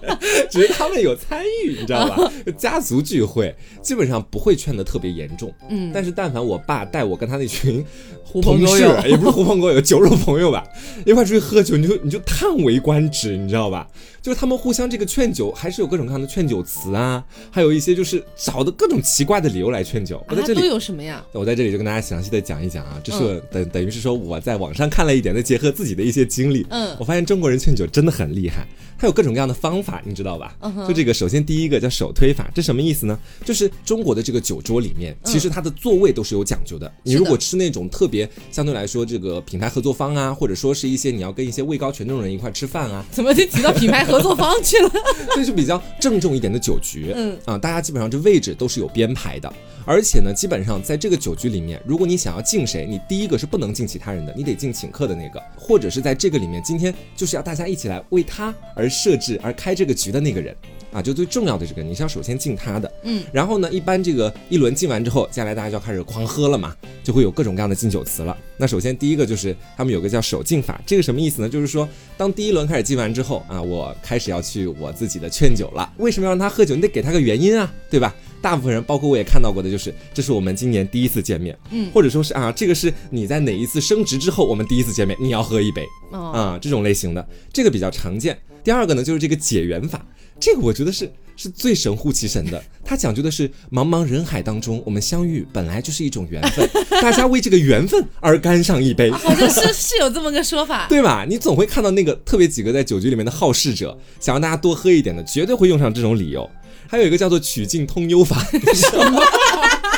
[0.50, 2.32] 只是他们有参与，你知道吧？
[2.56, 7.84] 家族聚会基本上不会劝的特别严重，嗯，但是但凡我爸带我跟他那群
[8.24, 10.64] 狐朋同事狗友，也不是狐朋狗友，酒肉朋友吧，
[11.04, 13.86] 一块出去喝酒，你就你就叹为观止，你知道吧？
[14.24, 20.24] 就是他们互相这个劝酒，还是有各种各样的劝酒词啊，还有一些就是找的各种奇怪的理由来劝酒。
[20.30, 21.22] 我在啊都这里，有什么呀？
[21.32, 30.56] 我在这里就跟大家详细的讲一讲啊，就是嗯等等于是说我在网上看了一点，再结合自己的一些经历，嗯我发现中国人劝酒真的很厉害，他有各种各样的方法，你知道吧？
[30.88, 33.18] 就这个，首先第一个叫手推法，这什么意思呢？
[33.44, 36.90] 就是中国的这个酒桌里面，其实它的座位都是有讲究的。
[37.02, 44.90] 你如果吃那种特别相对来说这个品牌合作方啊，或者说是一些你要跟一些位高权重的人一块吃饭啊， 怎么就提到品牌合作方去了？
[45.34, 47.12] 这 就比较郑重一点的酒局。
[47.14, 49.52] 嗯啊，大家基本上这位置都是有编排的，
[49.84, 60.54] 而且呢，基本上在这个酒局里面，如果你想要敬谁，你第一个是不能敬其他人的，你得敬请客的那个，或者是在这个里面，今天就是要大家一起来为他而设置而开这个局的那个人。
[60.92, 66.72] 啊，就最重要的这个，你是要首先敬他的，嗯，然后呢，一般这个一轮敬完之后，接下来大家就要开始狂喝了嘛，
[67.02, 68.38] 就会有各种各样的敬酒词了。
[68.56, 71.48] 那首先第一个就是他们有个叫守敬法，这个什么意思呢？
[71.48, 75.90] 就是说，当第一轮开始敬完之后啊，我开始要去我自己的劝酒了。
[75.96, 76.74] 为什么要让他喝酒？
[76.74, 78.14] 你得给他个原因啊，对吧？
[78.42, 88.38] 大部分人，包括我也看到过的，就是这是我们今年第一次见面，嗯或者说是啊，这个是你在哪一次升职之后，我们第一次见面，你要喝一杯，哦，啊，这种类型的，这个比较常见。
[88.62, 90.06] 第二个呢，就是这个解缘法，
[90.38, 92.62] 这个我觉得是是最神乎其神的。
[92.84, 96.68] 它讲究的是茫茫人海当中，我们相遇本来就是一种缘分，
[97.02, 99.10] 大家为这个缘分而干上一杯。
[99.10, 100.86] 好像是是有这么个说法。
[100.88, 101.24] 对吧？
[101.28, 106.48] 你总会看到那个特别几个在酒局里面的好事者，想让大家多喝一点的，绝对会用上这种理由。
[106.86, 109.20] 还有一个叫做曲径通幽法，你知道吗？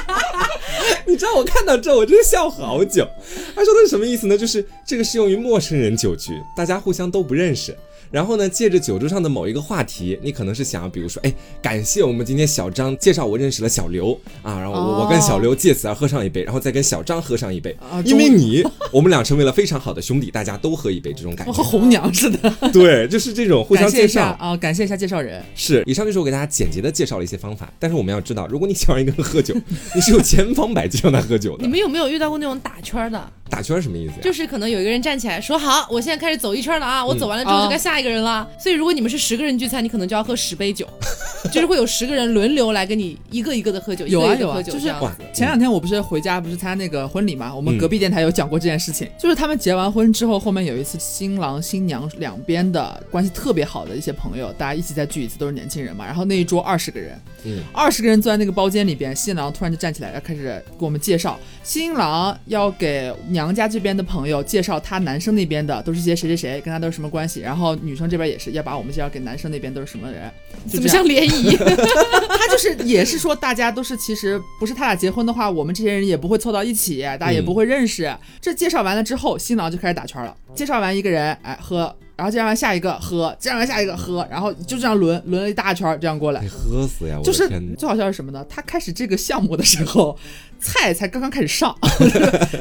[1.09, 3.07] 你知道我看到这，我真的笑好久。
[3.55, 4.37] 他说的是什么意思呢？
[4.37, 7.77] 就是这个适用于陌生人酒局，大家互相都不认识。
[8.09, 21.53] 然后呢，借着酒桌上的某一个话题，你可能是想要，比如说，哎，感谢我们今天小张介绍我认识了小刘啊，然后我、我跟小刘借此而喝上一杯，然后再跟小张喝上一杯，啊因为你，我们俩成为了非常好的兄弟，大家都喝一杯，这种感觉。
[21.53, 22.55] 和红娘似的。
[22.73, 24.37] 对，就是这种互相介绍。
[24.39, 25.45] 啊，感谢一下介绍人。
[25.57, 29.53] 是，以上就是我给大家简洁的介绍了一些方法，但是我们要知道，如果你想让一个人喝酒，
[29.97, 31.69] 你是有千方百计让他喝酒的你。
[31.69, 33.33] 们有没有遇到过那种打圈的？
[33.49, 34.19] 打圈什么意思呀？
[34.23, 37.07] 就是可能有一个人站起来说：“好，我现在开始走一圈了啊！
[37.07, 38.47] 我走完了之后嗯就该下一个人了。
[38.59, 40.85] 所以如果你们是十个人聚餐，你可能就要喝十杯酒，
[41.53, 44.93] 就是会有十个人轮流来跟你一个一个的喝酒，有啊有啊一个一个喝酒就是。
[45.33, 47.55] 前两天我不是回家，不是参加那个婚礼嘛？
[47.55, 56.05] 我们嗯隔壁电台有讲过这件事情，就是他们结完婚之后，后面有一次新郎新娘两边的关系特别好的一些朋友，大家一起再聚一次，都是年轻人嘛。
[56.05, 70.31] 然后那一桌二十个人，嗯，二十个人坐在那个包间里边，新郎突然就站起来，要开始给我们介绍，新郎要给娘家这边的朋友介绍他男生那边的都是些谁谁谁，跟他都是什么关系，然后女生这边也是要把我们介绍给男生那边都是什么人，
[70.69, 71.57] 怎么像联谊？
[71.59, 78.17] 他就是也是说，大家都是其实不是他俩结婚的话，我们这些人也不会凑到一起，大家也不会认识。
[78.41, 80.37] 这介绍完了之后，新郎就开始打圈了。
[80.55, 86.49] 介绍完一个人，哎喝，然后介绍完下一个喝，介绍完下一个喝，然后就这样轮轮了一大圈，这样过来得。
[86.49, 87.21] 喝死呀！
[87.23, 87.47] 就是！
[87.77, 88.45] 最好笑是什么呢？
[88.49, 90.17] 他开始这个项目的时候，
[90.59, 91.77] 菜才刚刚开始上。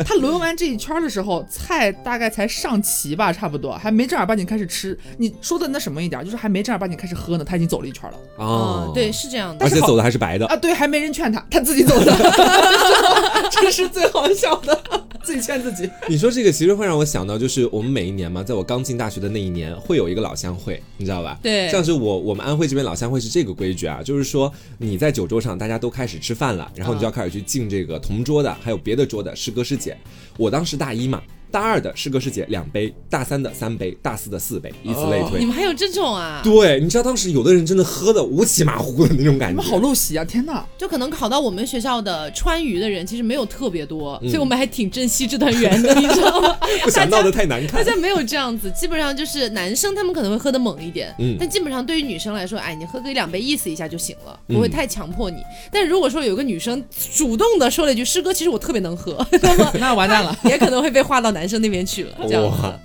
[0.06, 4.98] 他轮完这一圈的时候，菜大概才上齐吧，差不多还没正儿八经开始吃。
[5.18, 8.18] 你说的那什么一点，就是还没正儿八经开始喝呢，他已经走了一圈了。
[8.44, 9.70] 哦嗯，，对，，是这样的而。
[9.70, 10.46] 且是走的还是白的。
[10.48, 12.13] 啊，对，还没人劝他，他自己走的，
[13.52, 15.90] 这是最好笑的，自己劝自己。
[16.08, 21.40] 你说这个其实会让我想到，就是我们每一年嘛，在我刚进大学的那一年，会有一个老乡会，你知道吧？
[21.42, 29.98] 对像是我我们安徽这边老乡会是这个规矩啊，就是说你在酒桌上大家都开始吃饭了，然后你就要开始去敬这个同桌的，还有别的桌的师哥师姐。
[30.38, 31.22] 我当时大一嘛。
[31.56, 35.39] 大二的师哥师姐两杯，大三的三杯，大四的四杯，以此类推。
[35.39, 36.41] 你们还有这种啊？
[36.44, 40.26] 对，你知道当时有的人真的喝的乌漆麻糊的那种感觉，你们好陋习啊！
[40.26, 46.58] 天哪，就可能考到我们学校的川渝的人其实没有特别多，嗯所以我们还挺珍惜这段缘的，你知道吗？
[46.84, 47.82] 不想闹得太难看。
[47.82, 55.38] 大家没有这样子，基本上就是男生他们可能会喝的猛一点，嗯但基本上对于女生来说，哎，你喝个一两杯意思一下就行了，嗯不会太强迫你。
[55.72, 56.84] 但如果说有个女生
[57.15, 60.38] 主动的说了一句“师哥，其实我特别能喝”， 那么 那完蛋了。
[60.44, 62.80] 也可能会被划到男生那边去了，这样子哇。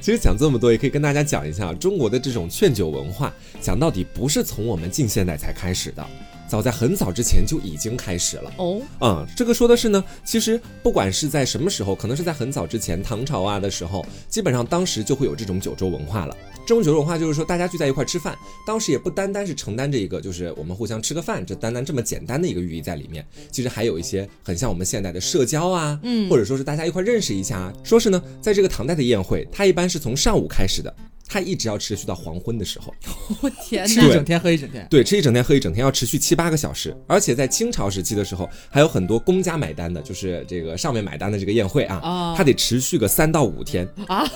[0.00, 6.06] 其实讲这么多，也可以跟大家讲一下中国的这种劝酒文化，讲到底不是从我们近现代才开始的，
[6.52, 8.52] 早在很早之前就已经开始了。
[8.58, 16.36] 哦，嗯，这个说的是呢，其实不管是在什么时候，可能是在很早之前，唐朝啊的时候，基本上当时就会有这种九州文化了。
[16.66, 18.36] 这种酒肉文化就是说，大家聚在一块儿吃饭，
[18.66, 23.26] 当时也不单单是承担着一个，就是我们互相吃个饭，这单单这么简单的一个寓意在里面。
[23.50, 27.72] 其实还有一些很像我们现代的社交啊，嗯或者说是大家一块认识一下啊。
[27.82, 30.94] 说是呢，在这个唐代的宴会，它一般是从上午开始的，
[31.32, 32.92] 它一直要持续到黄昏的时候。
[33.40, 33.88] 我天哪！
[33.88, 34.86] 吃一整天，喝一整天。
[34.90, 36.94] 对，吃一整天喝一整天，要持续七八个小时。
[37.06, 44.26] 而且在清朝时期的时候，还有很多公家买单的，就是这个上面买单的这个宴会啊，啊它得持续个三到五天啊，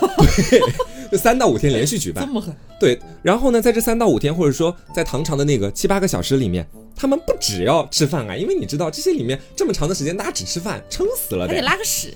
[0.51, 0.61] 对，
[1.13, 2.25] 就三到五天连续举办。
[2.27, 11.67] 这么狠，对，然后呢，在这三到五天，或者说在唐朝的那个七八个小时里面，他们不只要吃饭啊，因为你知道这些里面这么长的时间，大家只吃饭，撑死了还得得。
[11.67, 12.13] 拉个屎，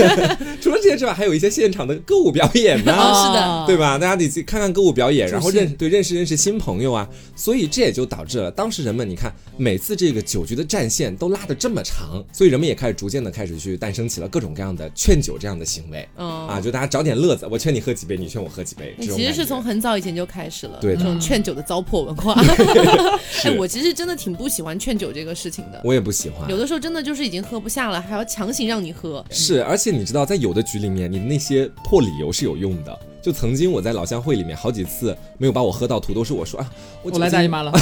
[0.60, 3.64] 除了这些之外，还有一些现场的歌舞表演呢、哦是的。
[3.66, 3.96] 对吧？
[3.98, 16.06] 大家得去看看歌舞表演，然后兴认对认识认识新朋友啊，所以这也就导致了当时人们，你看每次这个酒局的战线都拉得这么长，所以人们也开始逐渐的开始去诞生起了各种各样的劝酒这样的行为。
[16.16, 20.98] 嗯啊，就大家找点乐子，我劝你喝几杯，你劝我喝几杯，其实是从很早以前就开始了，对的。
[20.98, 22.34] 这种劝酒的糟粕文化。
[23.44, 26.58] 哎，我其实真的挺不喜欢劝酒这个事情的，我也不喜欢有。
[26.58, 29.24] 的时候真的就是已经喝不下了，还要强行让你喝。
[29.30, 32.98] 是，而且你知道，在有的局里面，你的那些破理由是有用的。
[33.22, 36.70] 就曾经我在老乡会里面好几次没有把我喝到吐，都是我说啊，
[37.02, 37.72] 我我来大姨妈了。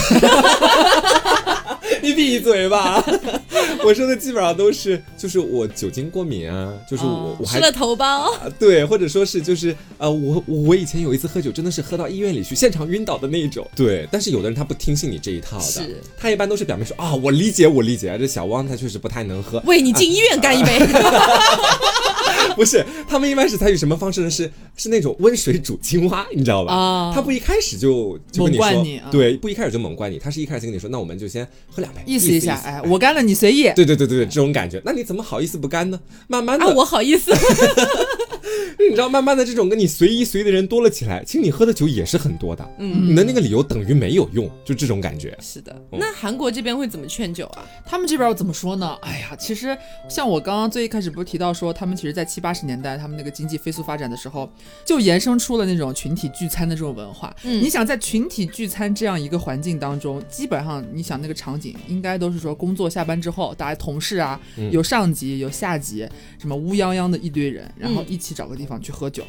[2.07, 3.05] 你闭嘴吧！
[3.85, 13.69] 我说的基本上都是，就是我酒精过敏啊，就是我、哦我还吃了头孢，啊对，或者说是就是呃，我我我以前有一次喝酒，真的是喝到医院里去，现场晕倒的那一种。
[13.75, 20.79] 对，但是有的人他不听信你这一套的是，他一般都是表面说啊，我理解我理解，这小汪他确实不太能喝，喂你进医院干一杯。
[22.57, 24.31] 不是，他们一般是采取什么方式呢？
[24.31, 26.73] 是是那种温水煮青蛙，你知道吧？
[26.75, 33.65] 啊他不一开始就就跟你说，对，不一开始就猛灌你，他是一开始跟你说，那我们就先喝两杯，意思一一下，哎，我干了，你随意。
[33.75, 35.99] 对对对对对，这种感觉，那你怎么好意思不干呢？
[36.29, 37.33] 慢慢的，啊，我好意思，
[38.79, 45.37] 你知道，慢慢的这种跟你随意随的人多了起来，请你喝的酒也是很多的，嗯，你的那个理由等于没有用，就这种感觉。
[45.41, 45.75] 是的。
[45.93, 47.65] 那韩国这边会怎么劝酒啊？
[47.85, 48.97] 他们这边怎么说呢？
[49.03, 49.77] 哎呀，其实
[50.09, 54.51] 像我刚刚最一开始不是提到说，他们其实在七八十年代，他们那个经济飞速发展的时候，
[54.85, 57.35] 就衍生出了那种群体聚餐的这种文化。
[57.45, 66.07] 嗯你想在群体聚餐这样一个环境当中，基本上你想那个场景，应该都是说工作下班之后，大家同事啊，嗯有上级有下级，
[66.39, 69.25] 什么乌泱泱的一堆人，然后嗯一起找个地方去喝酒。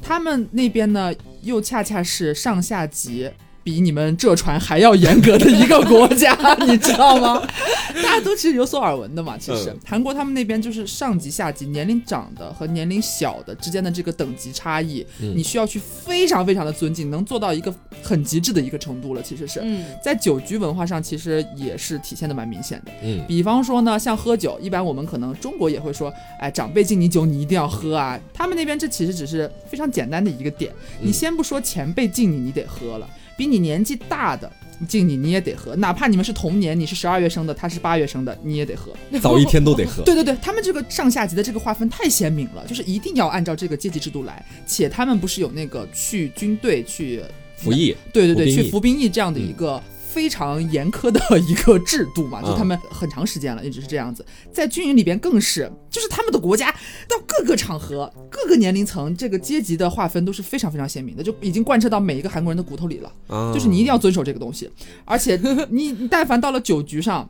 [0.00, 1.12] 他们那边呢，
[1.42, 3.30] 又恰恰是上下级
[3.64, 6.36] 比你们浙传还要严格的一个国家，
[6.68, 7.42] 你知道吗？
[8.02, 9.38] 大家都其实有所耳闻的嘛。
[9.38, 17.72] 其实、嗯韩国他们那边就是上级下级年龄长的和年龄小的之间的这个等级差异，嗯你需要去非常非常的尊敬，能做到一个
[18.02, 19.22] 很极致的一个程度了。
[19.22, 19.60] 其实是。
[19.62, 22.92] 嗯在酒局文化上，其实也是体现的蛮明显的。
[23.02, 28.20] 嗯比方说呢，像喝酒，一般我们可能中国也会说，哎，长辈敬你酒，你一定要喝啊。
[28.34, 30.72] 他们那边这其实只是非常简单的一个点。
[31.00, 34.50] 你嗯先不说前辈敬你，你得喝了，比你年纪大的
[34.88, 38.92] 敬你，你也得喝，哪怕你们是同年，你是十二月生的，他是八月生的，你也得喝。
[39.20, 40.02] 早一天都得喝。
[40.06, 47.22] 对对对，他们这个上下级的这个划分太鲜明了，就是一定要按照这个阶级制度来，且他们不是有那个去军队去
[47.56, 49.82] 服役，对对对，服去服兵役这样的一个
[50.14, 54.24] 非常严苛的一个制度嘛，嗯就他们很长时间了，一直是这样子。
[54.52, 56.70] 在军营里边更是，就是他们的国家
[57.08, 63.12] 到各个场合、各个年龄层、这个阶级的划分都是非常非常鲜明的，就已经贯彻到每一个韩国人的骨头里了。
[63.26, 64.70] 啊就是你一定要遵守这个东西，
[65.04, 65.34] 而且
[65.70, 67.28] 你 你但凡到了酒局上。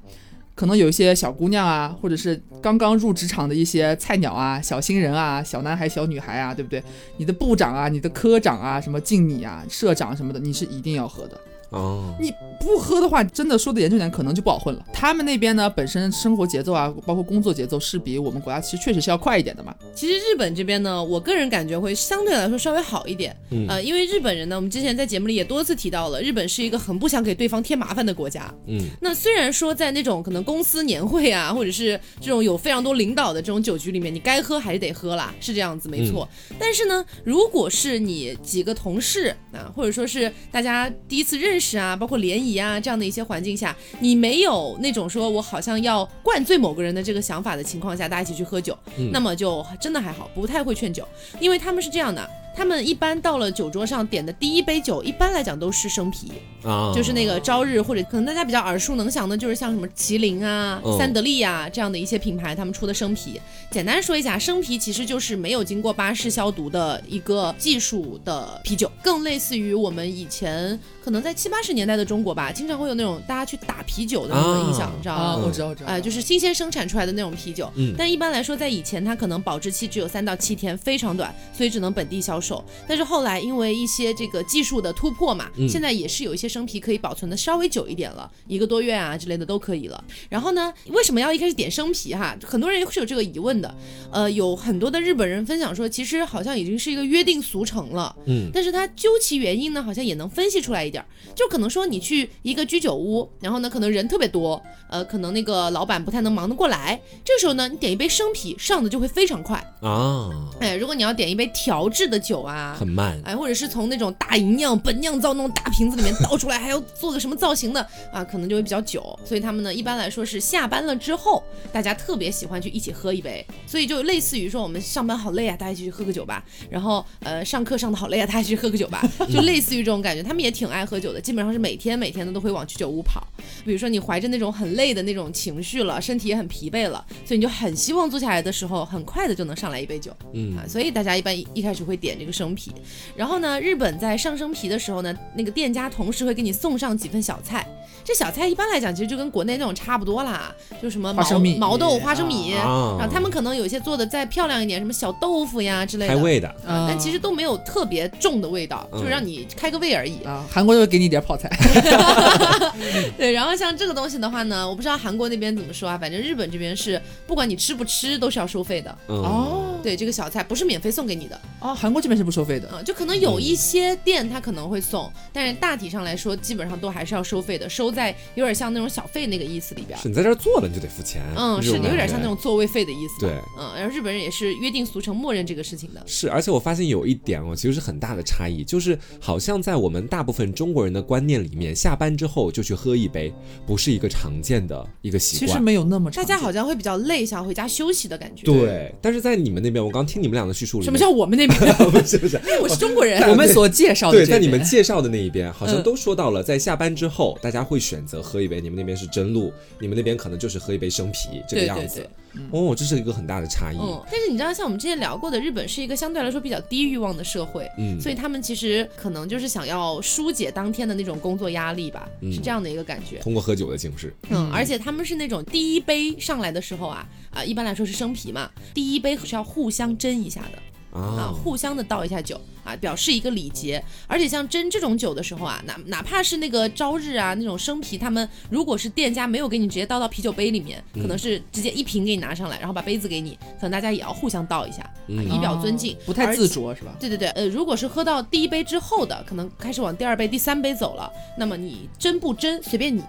[0.56, 6.80] 可能有一些小姑娘啊，或者是刚刚入职场的一些菜鸟啊、小新人啊、小男孩、小女孩啊，对不对？
[7.16, 11.36] 你的部长啊、你的科长啊、什么敬你啊、社长什么的，你是一定要喝的。
[11.74, 14.84] 哦，你不喝的话，真的说的严重点，可能就不好混了。
[14.92, 19.74] 他们那边呢，本身生活节奏啊，包括工作节奏是比我们国家其实确实是要快一点的嘛。
[19.94, 23.37] 其实日本这边呢，我个人感觉会相对来说稍微好一点。
[23.50, 28.52] 嗯呃，因为日本人呢，我们之前在节目里也多次提到了，日本是一个很不想给对方添麻烦的国家。
[28.66, 36.28] 嗯，那虽然说在那种可能公司年会啊，或者是这种有非常多领导的这种酒局里面，你该喝还是得喝啦，是这样子，没错。
[36.58, 51.07] 但是呢，如果是你几个同事啊，或者说是大家第一次认识啊，包括联谊啊这样的一些环境下，你没有那种说我好像要灌醉某个人的这个想法的情况下，大家一起去喝酒，嗯那么就真的还好，不太会劝酒，
[51.40, 52.29] 因为他们是这样的。
[52.57, 56.31] 他们一般到了酒桌上点的第一杯酒，一般来讲都是生啤，
[56.62, 63.40] 啊，就是那个朝日或者可能大家比较耳熟能详的，就是像什么麒麟啊、嗯三得利啊这样的一些品牌，他们出的生啤。
[63.73, 75.37] 简单说一下，生啤其实就是没有经过巴氏消毒的一个技术的啤酒，更类似于我们以前可能在七八十年代的中国吧，经常会有那种大家去打啤酒的那种印象，啊你知道吗？
[75.37, 75.90] 我知道，我知道。
[75.90, 82.65] 哎，就是新鲜生产出来的那种啤酒，嗯但一般来说，在以前它可能保质期只有三到七天，非常短，所以只能本地销售。
[82.88, 90.02] 但是后来因为一些这个技术的突破嘛，嗯现在也是有一些生啤可以保存的稍微久一点了，一个多月啊之类的都可以了。
[90.31, 92.35] 然后呢，为什么要一开始点生啤哈？
[92.46, 93.75] 很多人是有这个疑问的。
[94.11, 98.17] 呃，有很多的日本人分享说，其实好像已经是一个约定俗成了。
[98.27, 109.58] 嗯但是它究其原因呢，好像也能分析出来一点儿，就可能说你去一个居酒屋，然后呢，可能人特别多，呃，可能那个老板不太能忙得过来，这时候呢，你点一杯生啤上的就会非常快。
[109.82, 110.30] 啊，
[110.60, 112.94] 哎，如果你要点一杯调制的酒啊很。
[112.94, 119.18] 慢，哎，或者是从那种大银酿、本酿造那种大瓶子里面倒出来，还要做个什么造型的啊，可能就会比较久。
[119.24, 121.42] 所以他们呢，一般来说是下班了之后，
[121.72, 123.44] 大家特别喜欢去一起喝一杯。
[123.66, 126.44] 所以就类似于说，我们上班好累啊，大家一起去喝个酒吧。
[126.70, 130.22] 然后呃，上课上的好累啊，大家一起去喝个酒吧， 就类似于这种感觉。
[130.22, 133.26] 他们也挺爱喝酒的，基本上是每天每天的都会往居酒屋跑。
[133.64, 140.12] 比如说你怀着那种很累的那种情绪了，身体也很疲惫了，所以你就很希望坐下来的时候，很快的就能上来一杯酒。
[140.32, 142.72] 嗯啊，所以大家一般一一开始会点这个生啤，
[143.16, 147.66] 然后呢，日本在上生啤的时候呢，那个店家同时会给你送上几份小菜。
[148.04, 160.22] 这小菜一般来讲，其实就跟国内那种差不多啦，就什么毛花生米毛豆、花生米，啊然后他们可能有些做的再漂亮一点，什么小豆腐呀之类的，开胃的，啊但其实都没有特别重的味道，嗯就是让你开个胃而已。
[160.24, 161.48] 啊，韩国就会给你一点泡菜。
[163.16, 168.98] 对，然后像这个东西的话呢，我不知道韩国那边怎么说啊，反正日本这边是不管你吃不吃都是要收费的。
[169.08, 172.68] 嗯，哦对，这个小菜不是免费送给你的，哦，韩国这边是不收费的。
[172.72, 179.98] 嗯，就可能有一些店它可能会送，但是大体上来说，基本上都还是要收费的，收在有点像那种小费那个意思里边。
[179.98, 183.27] 是你在这儿做了你就得付钱，嗯，是你有点像那种座位费的意思。
[183.27, 186.02] 对，嗯，然后日本人也是约定俗成，默认这个事情的。
[186.06, 193.33] 是，而且我发现有一点哦，其实是很大的差异，就是好像在我们大部分中国人的观念里面，下班之后就去喝一杯，
[193.67, 195.48] 不是一个常见的一个习惯。
[195.48, 201.58] 其实没有那么大常见家好像会比较累，想回家休息的感觉。，对，但是在你们那边，我刚听你们俩的叙述里，什么叫我们那边？
[201.90, 202.40] 不 是不是？
[202.62, 203.23] 我是中国人。
[203.31, 208.60] 我们所介绍的对，这在你们介绍的那一边，好像嗯都说到了，在下班之后，大家会选择喝一杯。
[208.60, 212.00] 你们那边是真露，你们那边可能就是喝一杯生啤这个样子。
[212.00, 212.10] 对对，
[212.50, 213.76] 哦，这是一个很大的差异。
[213.78, 218.00] 嗯，但是你知道，像我们之前聊过的，日本是一个相对来说比较低欲望的社会，嗯。
[218.00, 222.32] 所以他们其实可能就是想要疏解当天的那种工作压力吧，嗯。
[222.32, 223.18] 是这样的一个感觉。
[223.18, 230.58] 通过喝酒的形式，嗯，而且他们是那种第一杯上来的时候啊，啊，一般来说是生啤嘛，第一杯是要互相斟一下的
[230.94, 233.82] 啊，啊，互相的倒一下酒啊，表示一个礼节。
[234.06, 246.96] 而且像斟这种酒的时候啊，哪哪怕是那个朝日啊那种生啤，他们如果是店家没有给你直接倒到啤酒杯里面，可能是直接一瓶给你拿上来，然后把杯子给你，可能大家也要互相倒一下，啊，嗯以表尊敬哦，不太自酌是吧？
[247.00, 253.02] 对对对，呃，如果是喝到第一杯之后的，可能开始往第二杯、第三杯走了，那么你斟不斟随便你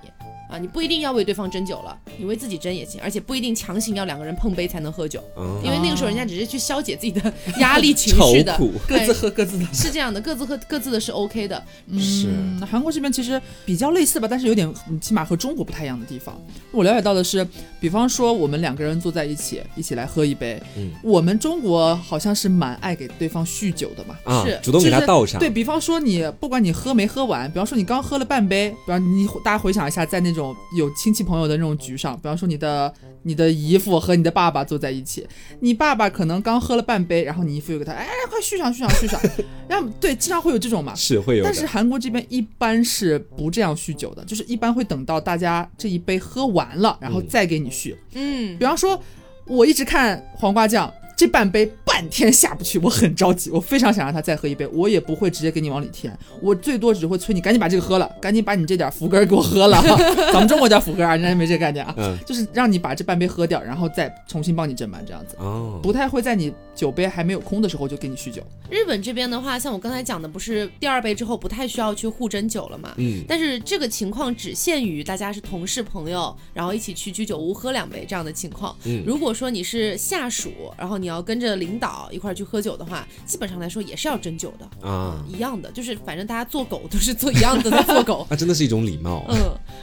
[0.49, 5.59] 啊，你不一定要为对方斟酒了，你为自己斟也行，而且不一定强行要两个人碰杯才能喝酒，嗯。
[5.63, 8.71] 因为那个时候人家只是去消解自己的压力情愁绪的， 苦。
[8.87, 9.65] 各自喝各自的。
[9.73, 11.61] 是这样的，各自喝各自的是 OK 的，
[11.99, 12.27] 是。
[12.27, 16.39] 嗯，韩国这边其实比较类似吧，但是有点嗯起码和中国不太一样的地方。
[16.71, 17.47] 我了解到的是，
[17.79, 20.91] 比方说我们两个人坐在一起，一起来喝一杯，嗯。
[21.03, 24.15] 我们中国好像是蛮爱给对方酗酒的嘛。
[24.23, 35.25] 啊是，主动给他就是倒上，对比方说你，不管你喝没喝完，比方说你刚喝了半杯，比方你大家回想一下，在那种有亲戚朋友的那种局上，比方说你的你的姨父和你的爸爸坐在一起，
[35.61, 39.19] 你爸爸可能刚喝了半杯，然后你姨父又给他，哎，快续上续上续上，
[39.67, 40.93] 然后 对，经常会有这种嘛。
[40.93, 41.43] 是会有。
[41.43, 47.97] 但是韩国这边一般是不这样酗酒的，就是一般会等到大家这一杯喝完了，然后再给你续。
[48.13, 49.01] 嗯比方说，
[49.47, 51.65] 我一直看黄瓜酱这半杯
[51.95, 59.81] 半半天下不去，我很着急，我非常想让他再喝一杯，我也不会直接给你往里添，我最多只会催你赶紧把这个喝了，赶紧把你这点福根给我喝了。
[60.33, 68.43] 咱们中国叫福根啊，人家没这个概念啊，嗯就是让你把这半杯喝掉，然后再重新帮你斟满这样子，哦，不太会在你酒杯还没有空的时候就给你酗酒。
[68.69, 72.93] 日本这边的话，像我刚才讲的，不是第二杯之后不太需要去互斟酒了嘛？
[72.97, 78.75] 嗯但是这个情况只限于大家是同事朋友，然后一起去居酒屋喝两杯这样的情况。
[78.85, 88.25] 嗯如果说你是下属，然后你要跟着领导一块儿去喝酒的话，基本上来说也是要斟酒的，啊，一样的，就是反正大家做狗都是做一样的在做狗。
[88.29, 89.23] 那真的是一种礼貌。
[89.29, 89.35] 嗯，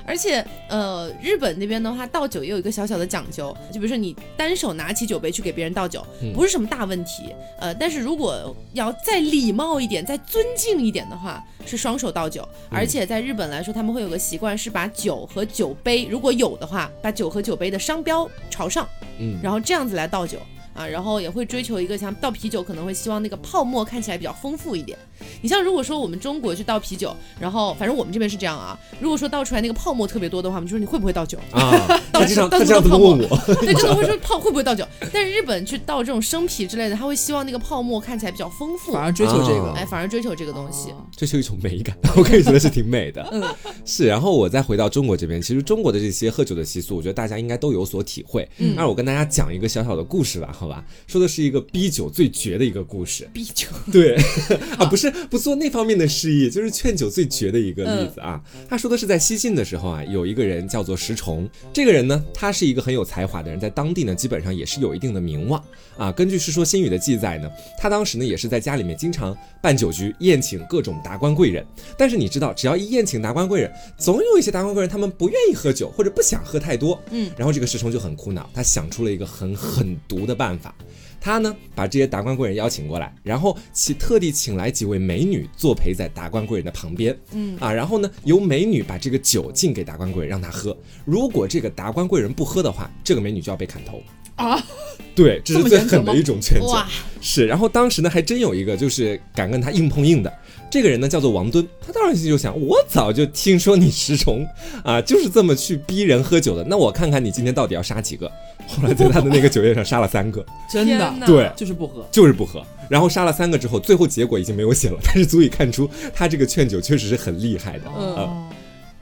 [0.07, 7.35] 而且呃，日本那边的话，倒酒也有一个小小的讲究，就比如说你单手拿起酒杯去给别人倒酒，嗯不是什么大问题。
[7.59, 12.47] 呃，但是如果要再礼貌一点、再尊敬一点的话，是双手倒酒。
[12.71, 20.39] 而且在日本来说，他们会有个习惯，是把酒和酒杯，如果有的话，把酒和酒杯的商标朝上，嗯，然后这样子来倒酒。
[20.75, 24.99] 啊，然后也会追求一个像倒啤酒，可能会希望那个泡沫看起来比较丰富一点。
[25.41, 31.39] 你像如果说我们中国去倒啤酒，然后反正我们这边是这样啊，如果说倒出来那个泡沫特别多的话，我们就说你会不会倒酒？
[31.53, 32.27] 啊， 倒他
[32.65, 34.87] 这样子倒问我，对，真的会说 泡会不会倒酒？
[35.13, 39.63] 但是日本去倒这种生啤之类的，他会希望那个泡沫看起来比较丰富反，而追求这个。
[39.63, 40.91] 啊哎，反而追求这个东西。
[40.91, 43.27] 啊这是一种美感，我个人觉得是挺美的。
[43.33, 43.43] 嗯，
[43.87, 48.49] 是，然后我再回到中国这边，其实中国的这些喝酒的习俗，我觉得大家应该都有所体会。
[48.59, 50.85] 嗯那我跟大家讲一个小小的故事吧，好吧？
[51.07, 53.29] 说的是一个逼酒最绝的一个故事。
[53.33, 54.17] 逼酒，对，
[54.79, 58.41] 啊，不是不做那方面的示意，就是劝酒最绝的一个例子啊。
[58.69, 65.63] 他说的是在西晋的时候啊，有一个人叫做石崇，这个人呢，他是一个很有才华的人，在当地呢，基本上也是有一定的名望
[65.97, 66.11] 啊。
[66.13, 71.65] 根据《世说新语》的记载呢，他当时呢也是在家里面经常办酒局，宴请各种达官贵人。
[71.99, 77.01] 但是你知道，只要一宴请达官贵人，总有一些达官贵人他们不愿意喝酒，或者不想喝太多。
[77.11, 80.75] 嗯，然后这个石崇就很苦恼，他想出了一个很狠毒的办法。
[81.23, 90.77] 他呢，把这些达官贵人邀请过来，然后其特地请来几位美女作陪在达官贵人的旁边，嗯啊，然后呢，由美女把这个酒敬给达官贵人，让他喝。
[91.05, 94.03] 如果这个达官贵人不喝的话，这个美女就要被砍头。
[94.35, 94.61] 啊，
[95.15, 96.77] 对，这这是最狠的一种劝酒。
[97.21, 100.33] 是，然后当时呢，还真有一个就是敢跟他硬碰硬的，
[100.71, 104.45] 这个人呢叫做王敦，他当时心就想，我早就听说你石崇
[104.83, 108.29] 啊，就是这么去逼人喝酒的，那我看看你今天到底要杀几个。
[108.67, 112.07] 后来在他的那个酒宴上杀了三个， 真的对就是不喝。
[112.11, 112.65] 就是不喝。
[112.89, 117.85] 然后杀了三个之后，最后结果已经没有写了，但是足以看出他这个劝酒确实是很厉害的。
[117.97, 118.47] 嗯哦，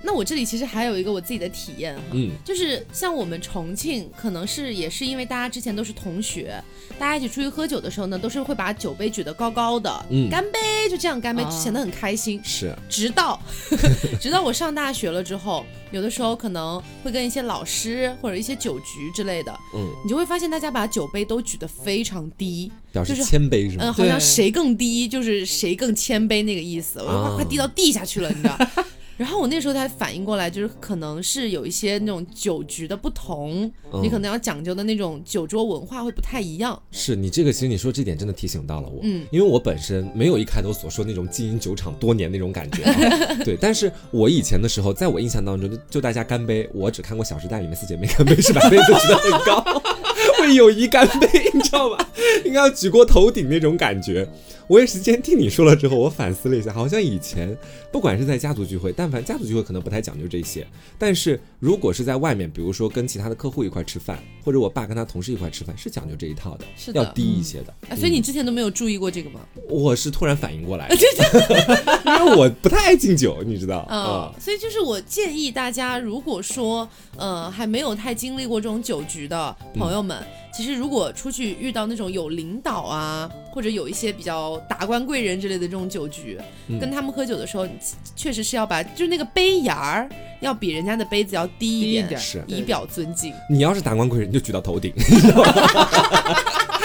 [0.03, 6.63] 那我这里其实还有一个我自己的体验哈，嗯就是像我们重庆，可能是也是因为大家之前都是同学，
[6.99, 10.59] 大家一起出去喝酒的时候呢，都是会把酒杯举得高高的，嗯干杯，
[10.91, 12.41] 就这样干杯，啊显得很开心。
[12.43, 13.39] 是，直到
[14.21, 23.93] 直到我上大学了之后，有的时候可能会跟一些老师或者一些酒局之类的，嗯，你就会发现大家把酒杯都举得非常低，表示就是谦卑是嗯，吗？
[23.93, 28.57] 好像谁更低就是谁更谦卑那个意思，我就快啊快低到地下去了，你知道。
[29.21, 36.81] 然后我那时候才反应过来，就是可能是有一些那种酒局的不同，嗯你可能要讲究的那种酒桌文化会不太一样。
[36.91, 49.83] 是你这个，其实你说这点真的提醒到了我，嗯因为我本身没有一开头所说那种经营酒厂多年那种感觉、啊， 对，但是我以前的时候，在我印象当中，就就大家干杯，我只看过《小时代》里面四姐妹干杯是把杯子举得很高，
[50.39, 52.11] 会友谊干杯，你知道吧？
[52.47, 54.27] 应该要举过头顶那种感觉。
[54.71, 57.59] 我也是今天听你说了之后，我反思了一下，好像以前
[57.91, 60.65] 不管是在家族聚会，但凡家族聚会可能不太讲究这些，
[60.97, 67.75] 但是如果是在外面，比如说跟其他的客户一块吃饭，或者我爸跟他同事一块吃饭，是讲究这一套的，是的要低一些的。
[67.89, 69.41] 啊，所以你之前都没有注意过这个吗？
[69.69, 70.95] 我是突然反应过来的，
[72.21, 80.17] 因为我不太爱敬酒，你知道嗯啊，，所以就是我建议大家，如果说呃还没有太经历过这种酒局的朋友们，
[80.61, 86.39] 其实如果出去遇到那种有领导啊，或者有一些比较达官贵人之类的这种酒局，
[86.69, 87.67] 嗯跟他们喝酒的时候，
[88.15, 90.07] 确实是要把就是那个杯沿儿
[90.41, 93.33] 要比人家的杯子要低一点，一点是以表尊敬。
[93.49, 94.93] 你要是达官贵人，你就举到头顶？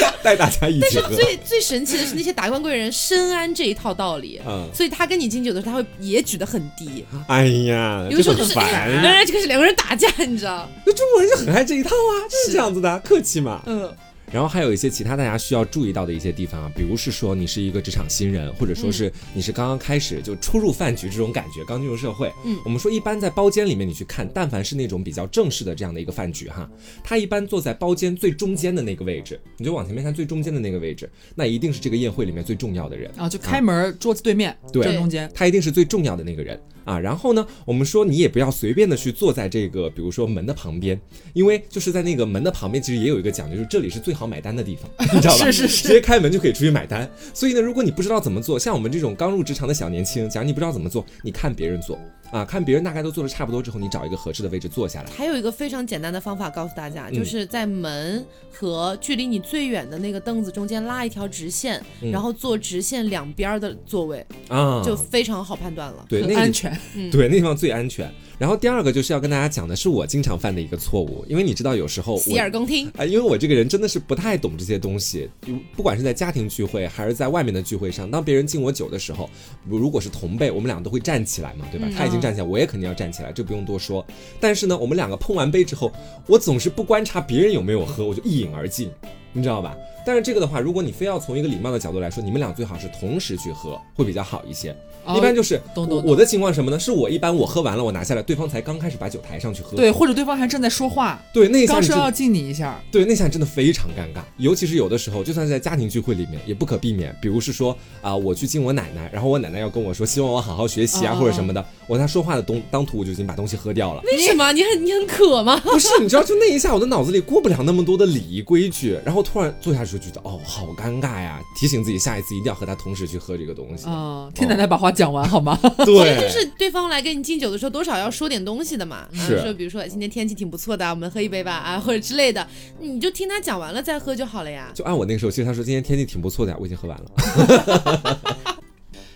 [0.24, 1.16] 带大家一起喝。
[1.16, 4.42] 最最神奇的是那些达官贵人深谙这一套道理。
[4.48, 8.82] 嗯，所以他跟你敬酒的时候，他会也举得很低，哎呀，有的时候就是这很烦。
[8.82, 8.90] 哎
[9.20, 10.70] 呀，就开始两个人打架，你知道？
[10.86, 13.62] 那中国人就很爱这一套啊，就是是这样子的，客气嘛。
[13.66, 13.92] 嗯，
[14.36, 22.30] 然后还有一些其他大家需要注意到的一些地方啊，比如是说你是一个职场新人，或者说是你是刚刚开始就初入饭局这种感觉，刚进入社会。
[22.44, 22.58] 嗯。
[22.66, 26.70] 我们说一般在包间里面你去看，但凡是那种比较正式的这样的一个饭局哈，
[27.02, 33.10] 他一般坐在包间最中间的那个位置，你就往前面看最中间的那个位置，那一定是这个宴会里面最重要的人。
[33.16, 36.98] 啊，就开门桌子对面对正中间，他一定是最重要的那个人啊。
[36.98, 40.98] 然后呢，我们说你也不要随便的去坐在这个，比如说门的旁边，
[41.34, 45.44] 因为就是在那个门的旁边，其实也有一个讲究，就是这里是最好买单的地方，你知道吧？
[45.52, 47.10] 是是是直接开门就可以出去买单。
[47.34, 52.00] 所以呢，如果你不知道怎么做，像我们这种刚入职场的小年轻，假如你不知道怎么做，你看别人做
[52.32, 55.10] 啊，看别人大概都坐的差不多之后，你找一个合适的位置坐下来。
[55.12, 66.06] 还有一个非常简单的方法告诉大家，嗯就是在门和距离你最远的那个凳子中间拉一条直线，嗯然后坐直线两边儿的座位，啊，就非常好判断了。
[66.10, 66.78] 对那个很安全。
[67.12, 68.12] 对，那地方最安全。
[68.38, 72.88] 然后第二个就是要跟大家讲的是我经常犯的一个错误，因为你知道有时候洗耳恭听。
[72.98, 79.30] 啊，因为我这个人真的是不太懂这些东西，就不管是在家庭聚会还是在外面的聚会上，当别人敬我酒的时候，
[79.66, 81.88] 如果是同辈，我们俩都会站起来嘛，对吧？
[81.90, 84.06] 嗯他已经站起来，我也肯定要站起来，这不用多说。
[84.40, 85.92] 但是呢，我们两个碰完杯之后，
[86.28, 88.92] 我总是不观察别人有没有喝，我就一饮而尽，
[89.32, 89.76] 你知道吧？
[90.06, 94.72] 但是这个的话，如果你非要从一个礼貌的角度来说，你们俩最好是同时去喝，会比较好一些。
[94.72, 96.80] 哦一般就是懂懂我我的情况是什么呢？
[96.80, 99.78] 是我一般我喝完了，我拿下来，对方才刚开始把酒抬上去喝。
[99.78, 107.16] 对，或者对方还正在说话，对，那一下刚说要敬你一下，对，那下真的非常尴尬，尤其是有的时候，就算是在家庭聚会里面，也不可避免。
[107.22, 114.02] 比如是说啊、我去敬我奶奶，然后我奶奶要跟我说，希望我好好学习啊，哦或者什么的，我在说话的东当途我就已经把东西喝掉了。
[114.06, 114.52] 为什么？
[114.54, 115.56] 你很你很渴吗？
[115.64, 121.40] 不是，你知道，就那一下，我的脑子里过不了那么多的礼仪规矩，然后突然坐下去就觉得，哦，好尴尬呀！
[121.56, 123.86] 提醒自己下一次一定要和他同时去喝这个东西。
[123.88, 125.58] 哦，听奶奶把话讲完好吗？
[125.86, 129.08] 对，就是对方来跟你敬酒的时候，多少要说点东西的嘛。
[129.14, 132.46] 是啊说比如说今天天气挺不错的，我们喝一杯吧啊，或者之类的，
[132.80, 134.72] 你就听他讲完了再喝就好了呀。
[134.74, 138.20] 就按我那个时候，其实他说今天天气挺不错的呀，我已经喝完了。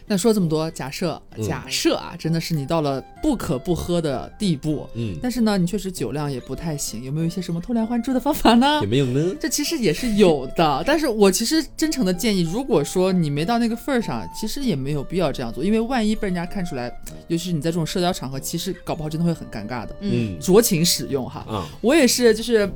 [0.10, 8.88] 那说这么多，假设嗯假设啊，真的是你到了不可不喝的地步，嗯，但是呢，你确实酒量也不太行，有没有一些什么偷梁换柱的方法呢有？
[8.90, 9.36] 没有呢？
[9.40, 16.92] 这其实也是有的，但是我其实真诚的建议，如果说你没到那个份儿上，其实也没有必要这样做，因为万一被人家看出来，
[17.28, 19.96] 尤其是你在这种社交场合，其实搞不好真的会很尴尬的。
[20.02, 22.68] 嗯，酌情使用哈，啊，我也是，就是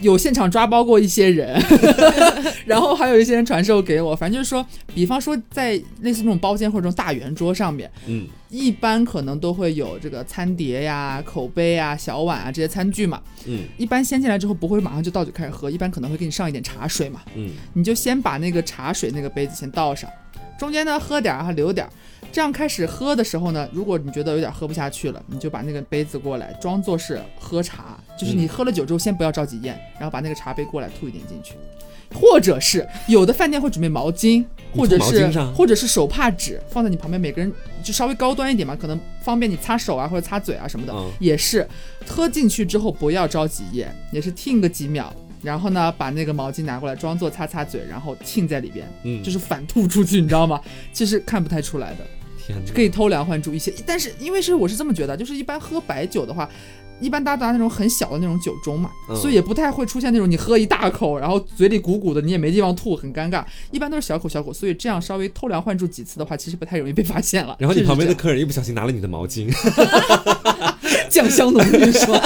[0.00, 1.60] 有现场抓包过一些人，
[2.66, 4.64] 然后还有一些人传授给我，反正就是说，
[4.94, 5.72] 比方说在
[6.02, 13.20] 类似这种包间或者这种大圆桌上面，嗯一般可能都会有这个餐碟呀、口杯啊、小碗啊这些餐具嘛。
[13.46, 17.20] 嗯一般先进来之后不会马上就倒酒开始喝，一般可能会给你上一点茶水嘛。
[17.34, 20.08] 嗯你就先把那个茶水那个杯子先倒上，
[20.58, 21.90] 中间呢喝点儿还留点儿，
[22.30, 31.54] 这样开始喝的时候呢，如果你觉得有点喝不下去了，你就把那个杯子过来，装作是喝茶，就是你喝了酒之后先不要着急咽，然后把那个茶杯过来吐一点进去。
[32.14, 34.42] 或者是有的饭店会准备毛巾，
[34.74, 37.52] 或者是或者是手帕纸放在你旁边，每个人
[37.82, 41.68] 就稍微高端一点嘛，可能方便你擦手啊或者擦嘴啊什么的，嗯也是
[42.06, 50.58] 喝进去之后不要着急咽，也是听个几秒，然后呢把那个毛巾拿过来装作擦擦嘴，然后浸在里边，嗯，就是反吐出去，你知道吗？
[50.94, 52.06] 其实看不太出来的，
[52.42, 53.70] 天哪，可以偷梁换柱一些。
[53.84, 56.48] 但是因为是我是这么觉得，就是一般喝白酒的话。
[57.00, 63.44] 一般大家拿那种很小的那种酒盅嘛，嗯所以也不太会出现那种你喝一大口，然后嘴里鼓鼓的，你也没地方吐，很尴尬。
[63.70, 67.56] 一般都是小口小口，所以这样稍微偷梁换柱几次的话，其实不太容易被发现了。
[67.58, 69.48] 然后你旁边的客人一不小心拿了你的毛巾，
[71.08, 72.20] 酱香浓郁是吧？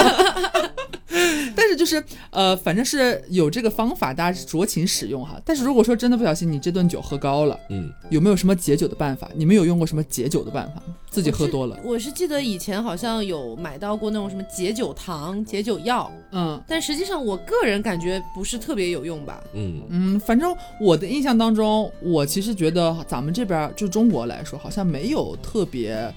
[1.55, 5.39] 但是就是呃，反正是有这个方法，大家酌情使用哈。
[5.45, 9.29] 但是如果说真的不小心你这顿酒喝高了，嗯，有没有什么解酒的办法？
[9.35, 10.95] 你们有用过什么解酒的办法吗？
[11.09, 19.43] 自己喝多了，我是记得以前好像有买到过那种什么解酒糖、解酒药，嗯但实际上我个人感觉不是特别有用吧。
[19.53, 26.11] 嗯嗯，反正我的印象当中，我其实觉得咱们这边就中国来说，好像没有特别。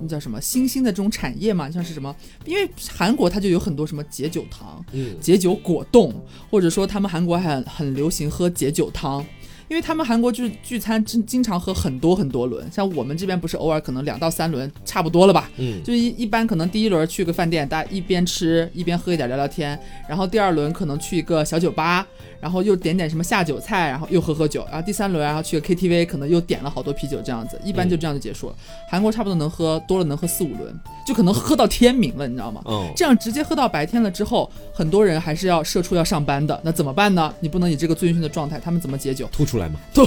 [0.00, 2.14] 那叫什么新兴的这种产业嘛，像是什么？
[2.44, 6.14] 因为韩国它就有很多什么解酒糖，嗯解酒果冻，
[6.50, 9.24] 或者说他们韩国很很流行喝解酒汤，
[9.68, 15.50] 因为他们韩国就是聚餐经经常喝很多很多轮，像我们这边不是偶尔可能两到三轮差不多了吧？
[15.56, 19.78] 嗯就一一般可能第一轮去个饭店，大家一边吃一边喝一点聊聊天，
[20.08, 22.06] 然后第二轮可能去一个小酒吧，
[22.40, 28.54] 然后又点点什么下酒菜，然后又喝喝酒，然后第三轮然后去个 KTV，可能又点了好多啤酒这样子，一般就这样就结束了。
[28.88, 30.74] 韩国差不多能喝多了能喝四五轮，
[31.06, 32.60] 就可能喝到天明了，你知道吗？
[32.64, 37.32] 哦，这样直接喝到白天了之后，很多人还是要社畜要上班的，那怎么办呢？
[37.40, 39.28] 你不能以这个醉醺醺的状态，他们怎么解酒？
[39.32, 39.80] 吐出来吗？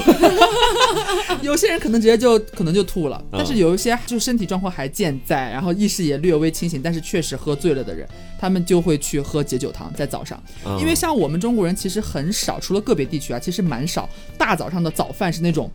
[1.41, 8.07] 有些人可能直接就可能就吐了，但是有一些就身体状况还健在，然后意识也略微清醒，但是确实喝醉了的人，
[8.39, 15.69] 他们就会去喝解酒汤，在早上，啊因为像我们中国人其实很少，除了个别地区啊，其实蛮少，大早上的早饭是那种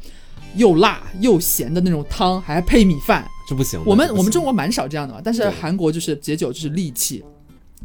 [0.54, 7.24] 又辣又咸的那种汤，还配米饭，这不行，我们我们中国蛮少这样的嘛，但是韩国就是解酒就是利器。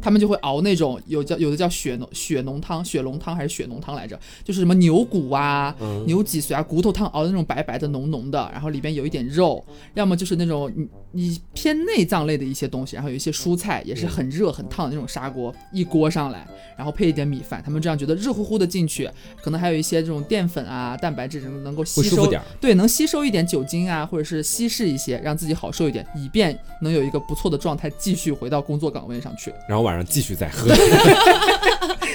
[0.02, 6.04] 他们就会熬那种有叫有的叫血浓血浓汤、血浓汤还是血浓汤来着，就是什么牛骨啊、嗯。
[6.06, 10.70] 牛脊髓啊、骨头汤熬的那种白白的、浓浓的，然后里边有一点肉，要么就是那种
[11.12, 16.46] 你你偏内脏类的一些东西，然后有一些蔬菜，也是很热很烫的那种砂锅，一锅上来，
[16.76, 19.08] 然后配一点米饭，他们这样觉得热乎乎的进去，
[19.42, 22.32] 可能还有一些这种淀粉啊、蛋白质能够吸收。
[22.60, 29.52] 对，能吸收一点酒精啊，或者是稀释一些，让自己好受一点，以便能有一个不错的状态，继续回到工作岗位上去。
[29.68, 30.72] 然后晚上继续再喝。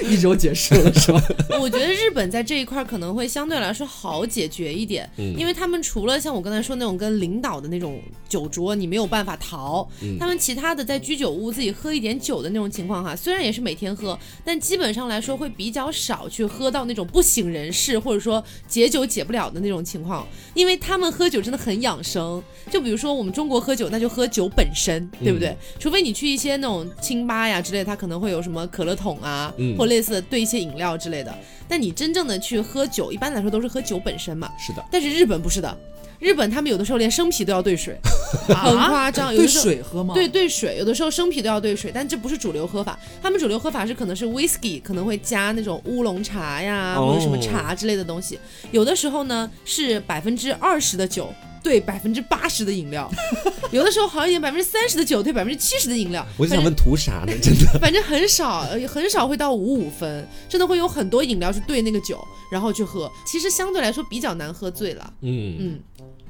[0.03, 1.21] 一周结束了是吧？
[1.59, 22.41] 我觉得日本在这一块可能会相对来说好解决一点，嗯因为他们除了像我刚才说那种跟领导的那种酒桌，你没有办法逃，嗯他们其他的在居酒屋自己喝一点酒的那种情况哈，虽然也是每天喝，但基本上来说会比较少去喝到那种不省人事或者说解酒解不了的那种情况，因为他们喝酒真的很养生。
[22.71, 25.55] 就比如说我们中国喝酒，那就喝酒本身，对不对？
[25.79, 31.37] 除非你去一些那种清吧呀之类的，它可能会有什么可乐桶啊，嗯或类似的兑一些饮料之类的。
[31.67, 34.49] 但你真正的去喝酒，一般来说都是喝酒本身嘛。
[34.57, 35.77] 是的，但是日本不是的，
[36.19, 37.97] 日本他们有的时候连生啤都要兑水，
[38.47, 39.33] 很夸张。
[39.33, 40.13] 有的时候水喝吗？
[40.13, 42.97] 对兑水，有的时候生啤都要兑水，但这不是主流喝法。
[43.21, 48.39] 他们主流喝法是可能是 whisky，可能会加那种乌龙茶呀，哦或者什么茶之类的东西。
[48.71, 51.33] 有的时候呢是百分之二十的酒。
[51.63, 53.11] 兑百分之八十的饮料，
[53.71, 56.25] 有的时候好一点，百分之三十的酒兑百分之七十的饮料。
[56.37, 57.33] 我就想问图啥呢？
[57.41, 63.11] 真的， 反正很少，呃很少会到五五分，真的会有很多饮料去兑那个酒，然后去喝。
[63.25, 65.13] 其实相对来说比较难喝醉了。
[65.21, 65.55] 嗯。
[65.59, 65.79] 嗯，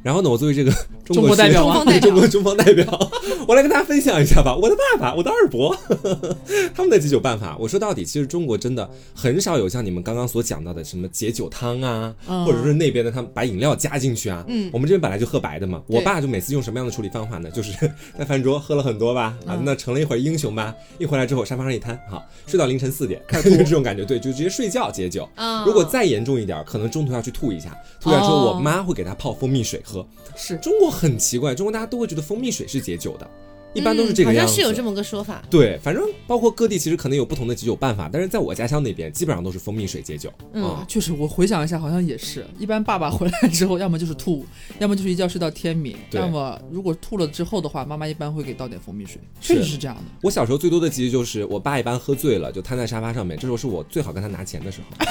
[0.04, 0.72] 然后呢，我作为这个
[1.06, 3.12] 中中国代表啊中方代表中国中方代表，
[3.48, 4.56] 我来跟大家分享一下吧。
[4.56, 5.76] 我的爸爸，我的二伯，
[6.76, 7.58] 他们的解酒办法。
[7.60, 14.44] 我说到底，其实中国真的很少有像你们刚刚所讲到的什么解酒汤啊，嗯或者是那边的他们把饮料加进去啊。
[14.48, 15.82] 嗯我们这边本来就喝白的嘛。
[15.88, 17.50] 我爸就每次用什么样的处理方法呢？
[17.52, 17.72] 就是
[18.18, 20.74] 在饭桌喝了很多吧，啊嗯，那成了一会儿英雄吧。
[21.00, 24.06] 一回来之后，沙发上一瘫，好，睡到凌晨四点，就是这种感觉。
[24.06, 25.28] 对，就直接睡觉解酒。
[25.36, 30.06] 啊如果再严重一点，可能中途要去吐一下，吐完之后，哦我妈会给他泡蜂蜜水喝。
[30.36, 33.30] 是中国很奇怪，中国大家都会觉得蜂蜜水是解酒的，
[33.78, 34.42] 一般都是这个嗯、样子。
[34.42, 35.44] 好像是有这么个说法。
[35.50, 40.32] 对，反正包括各地其实可能有不同的解酒办法，但是在我家乡那边基本上都是蜂蜜水解酒。
[40.54, 42.84] 嗯啊确实，我回想一下，好像也是一般。
[42.88, 44.46] 爸爸回来之后，要么就是吐，
[44.80, 50.04] 要么就是一觉睡到天明，对要么如果吐了之后的话，妈妈一般会给倒点蜂蜜水，确实是这样的。
[50.22, 55.06] 我小时候最多的记忆就是我爸一般喝醉了就瘫在沙发上面，这时候是我最好跟他拿钱的时候。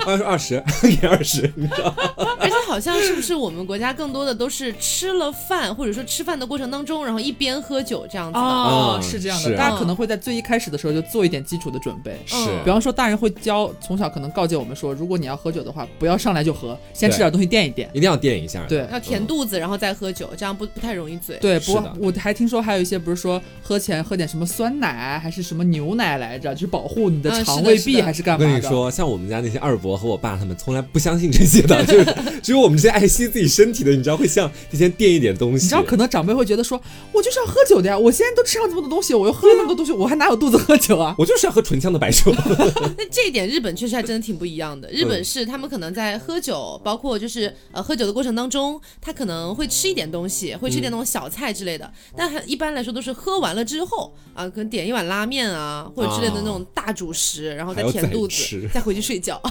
[0.00, 1.92] 我爸说二十，给二十，你知道？
[2.38, 8.40] 而且好像是不是我们国家更多的都是吃了饭，或者说吃饭的过程当中，然后一边喝酒这样子的。
[8.40, 12.18] 哦，嗯是这样的，大家可能会在最一开始的时候就做一点基础的准备。
[12.26, 17.88] 是嗯比方说，大人会教，从小可能告诫我们说，如果你要喝酒的话，不要上来就喝，先吃点东西垫一垫。
[17.92, 18.64] 一定要垫一下。
[18.68, 21.36] 对要填肚子，然后再喝酒，这样不不太容易醉。
[21.40, 28.50] 对，不过我还听说还有一些，不是说喝前喝点什么酸奶还是什么牛奶来着，就是保护你的肠胃壁还是干嘛的？
[28.50, 35.64] 跟你说，像我们家那些二伯和我爸他们从来不相信这些的，就是 只有我们这些爱惜自己身体的，你知道会像提前垫一点东西。
[35.64, 36.80] 你知道，可能长辈会觉得说，
[37.12, 41.14] 我就是要喝酒的呀，我现在都吃上这么多东西，我又喝了那么多东西，我还哪有肚子喝酒啊？
[41.18, 42.32] 我就是要喝纯香的白酒。
[42.96, 44.88] 那这一点日本确实还真的挺不一样的。
[44.90, 51.90] 日嗯本是他们可能在喝酒，包括就是呃喝酒的过程当中，他可能会吃一点东西，会吃一点那种小菜之类的。
[52.16, 59.40] 但还一般来说都是喝完了之后啊，可能点一碗拉面啊，或者之类的那种大主食，然后再填肚子，再回去睡觉。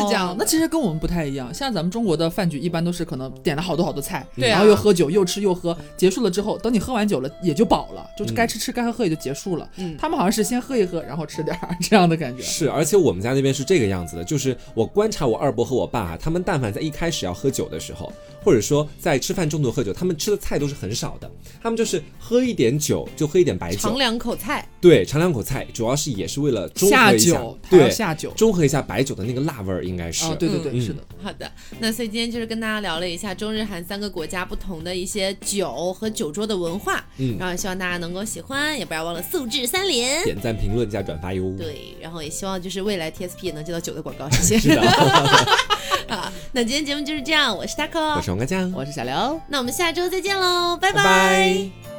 [0.00, 9.68] 是这样那其实跟我们不太一样，像咱们中国的饭局一般都是可能点了好多好多菜，对啊然后又喝酒又吃又喝，结束了之后，等你喝完酒了也就饱了，就是嗯该吃吃该喝喝也就结束了。
[9.76, 12.42] 嗯他们好像是先喝一喝，然后吃点儿这样的感觉。
[12.42, 18.12] 是，而且我们家那边是这个样子的，就是我观察我二伯和我爸，他们但凡在一开始要喝酒的时候，
[18.42, 21.30] 或者说在吃饭中途喝酒，他们吃的菜都是很少的，
[21.62, 28.30] 他们就是喝一点酒就喝一点白酒，尝两口菜，对，尝两口菜，主要是也是为了中和下一下酒，，对，下酒。
[28.32, 30.24] 中和一下白酒的那个辣味儿，应该是。
[30.24, 31.02] 哦，对对对，嗯是的。
[31.22, 40.24] 好的，那所以今天就是跟大家聊了一下中日韩三个国家不同的一些酒和酒桌的文化，嗯然后希望大家能够喜欢，也不要忘了素质三连。
[40.24, 41.54] 点赞、评论加转发哟。
[41.58, 44.58] 对，然后也希望就是未来 TSP 也能接到酒的广告，谢谢。
[44.58, 44.82] 是的，
[46.10, 49.40] 好，那今天节目就是这样，我是 taco，我是王干酱，我是小刘。
[49.46, 50.92] 那我们下周再见喽，拜。
[50.92, 51.89] 拜拜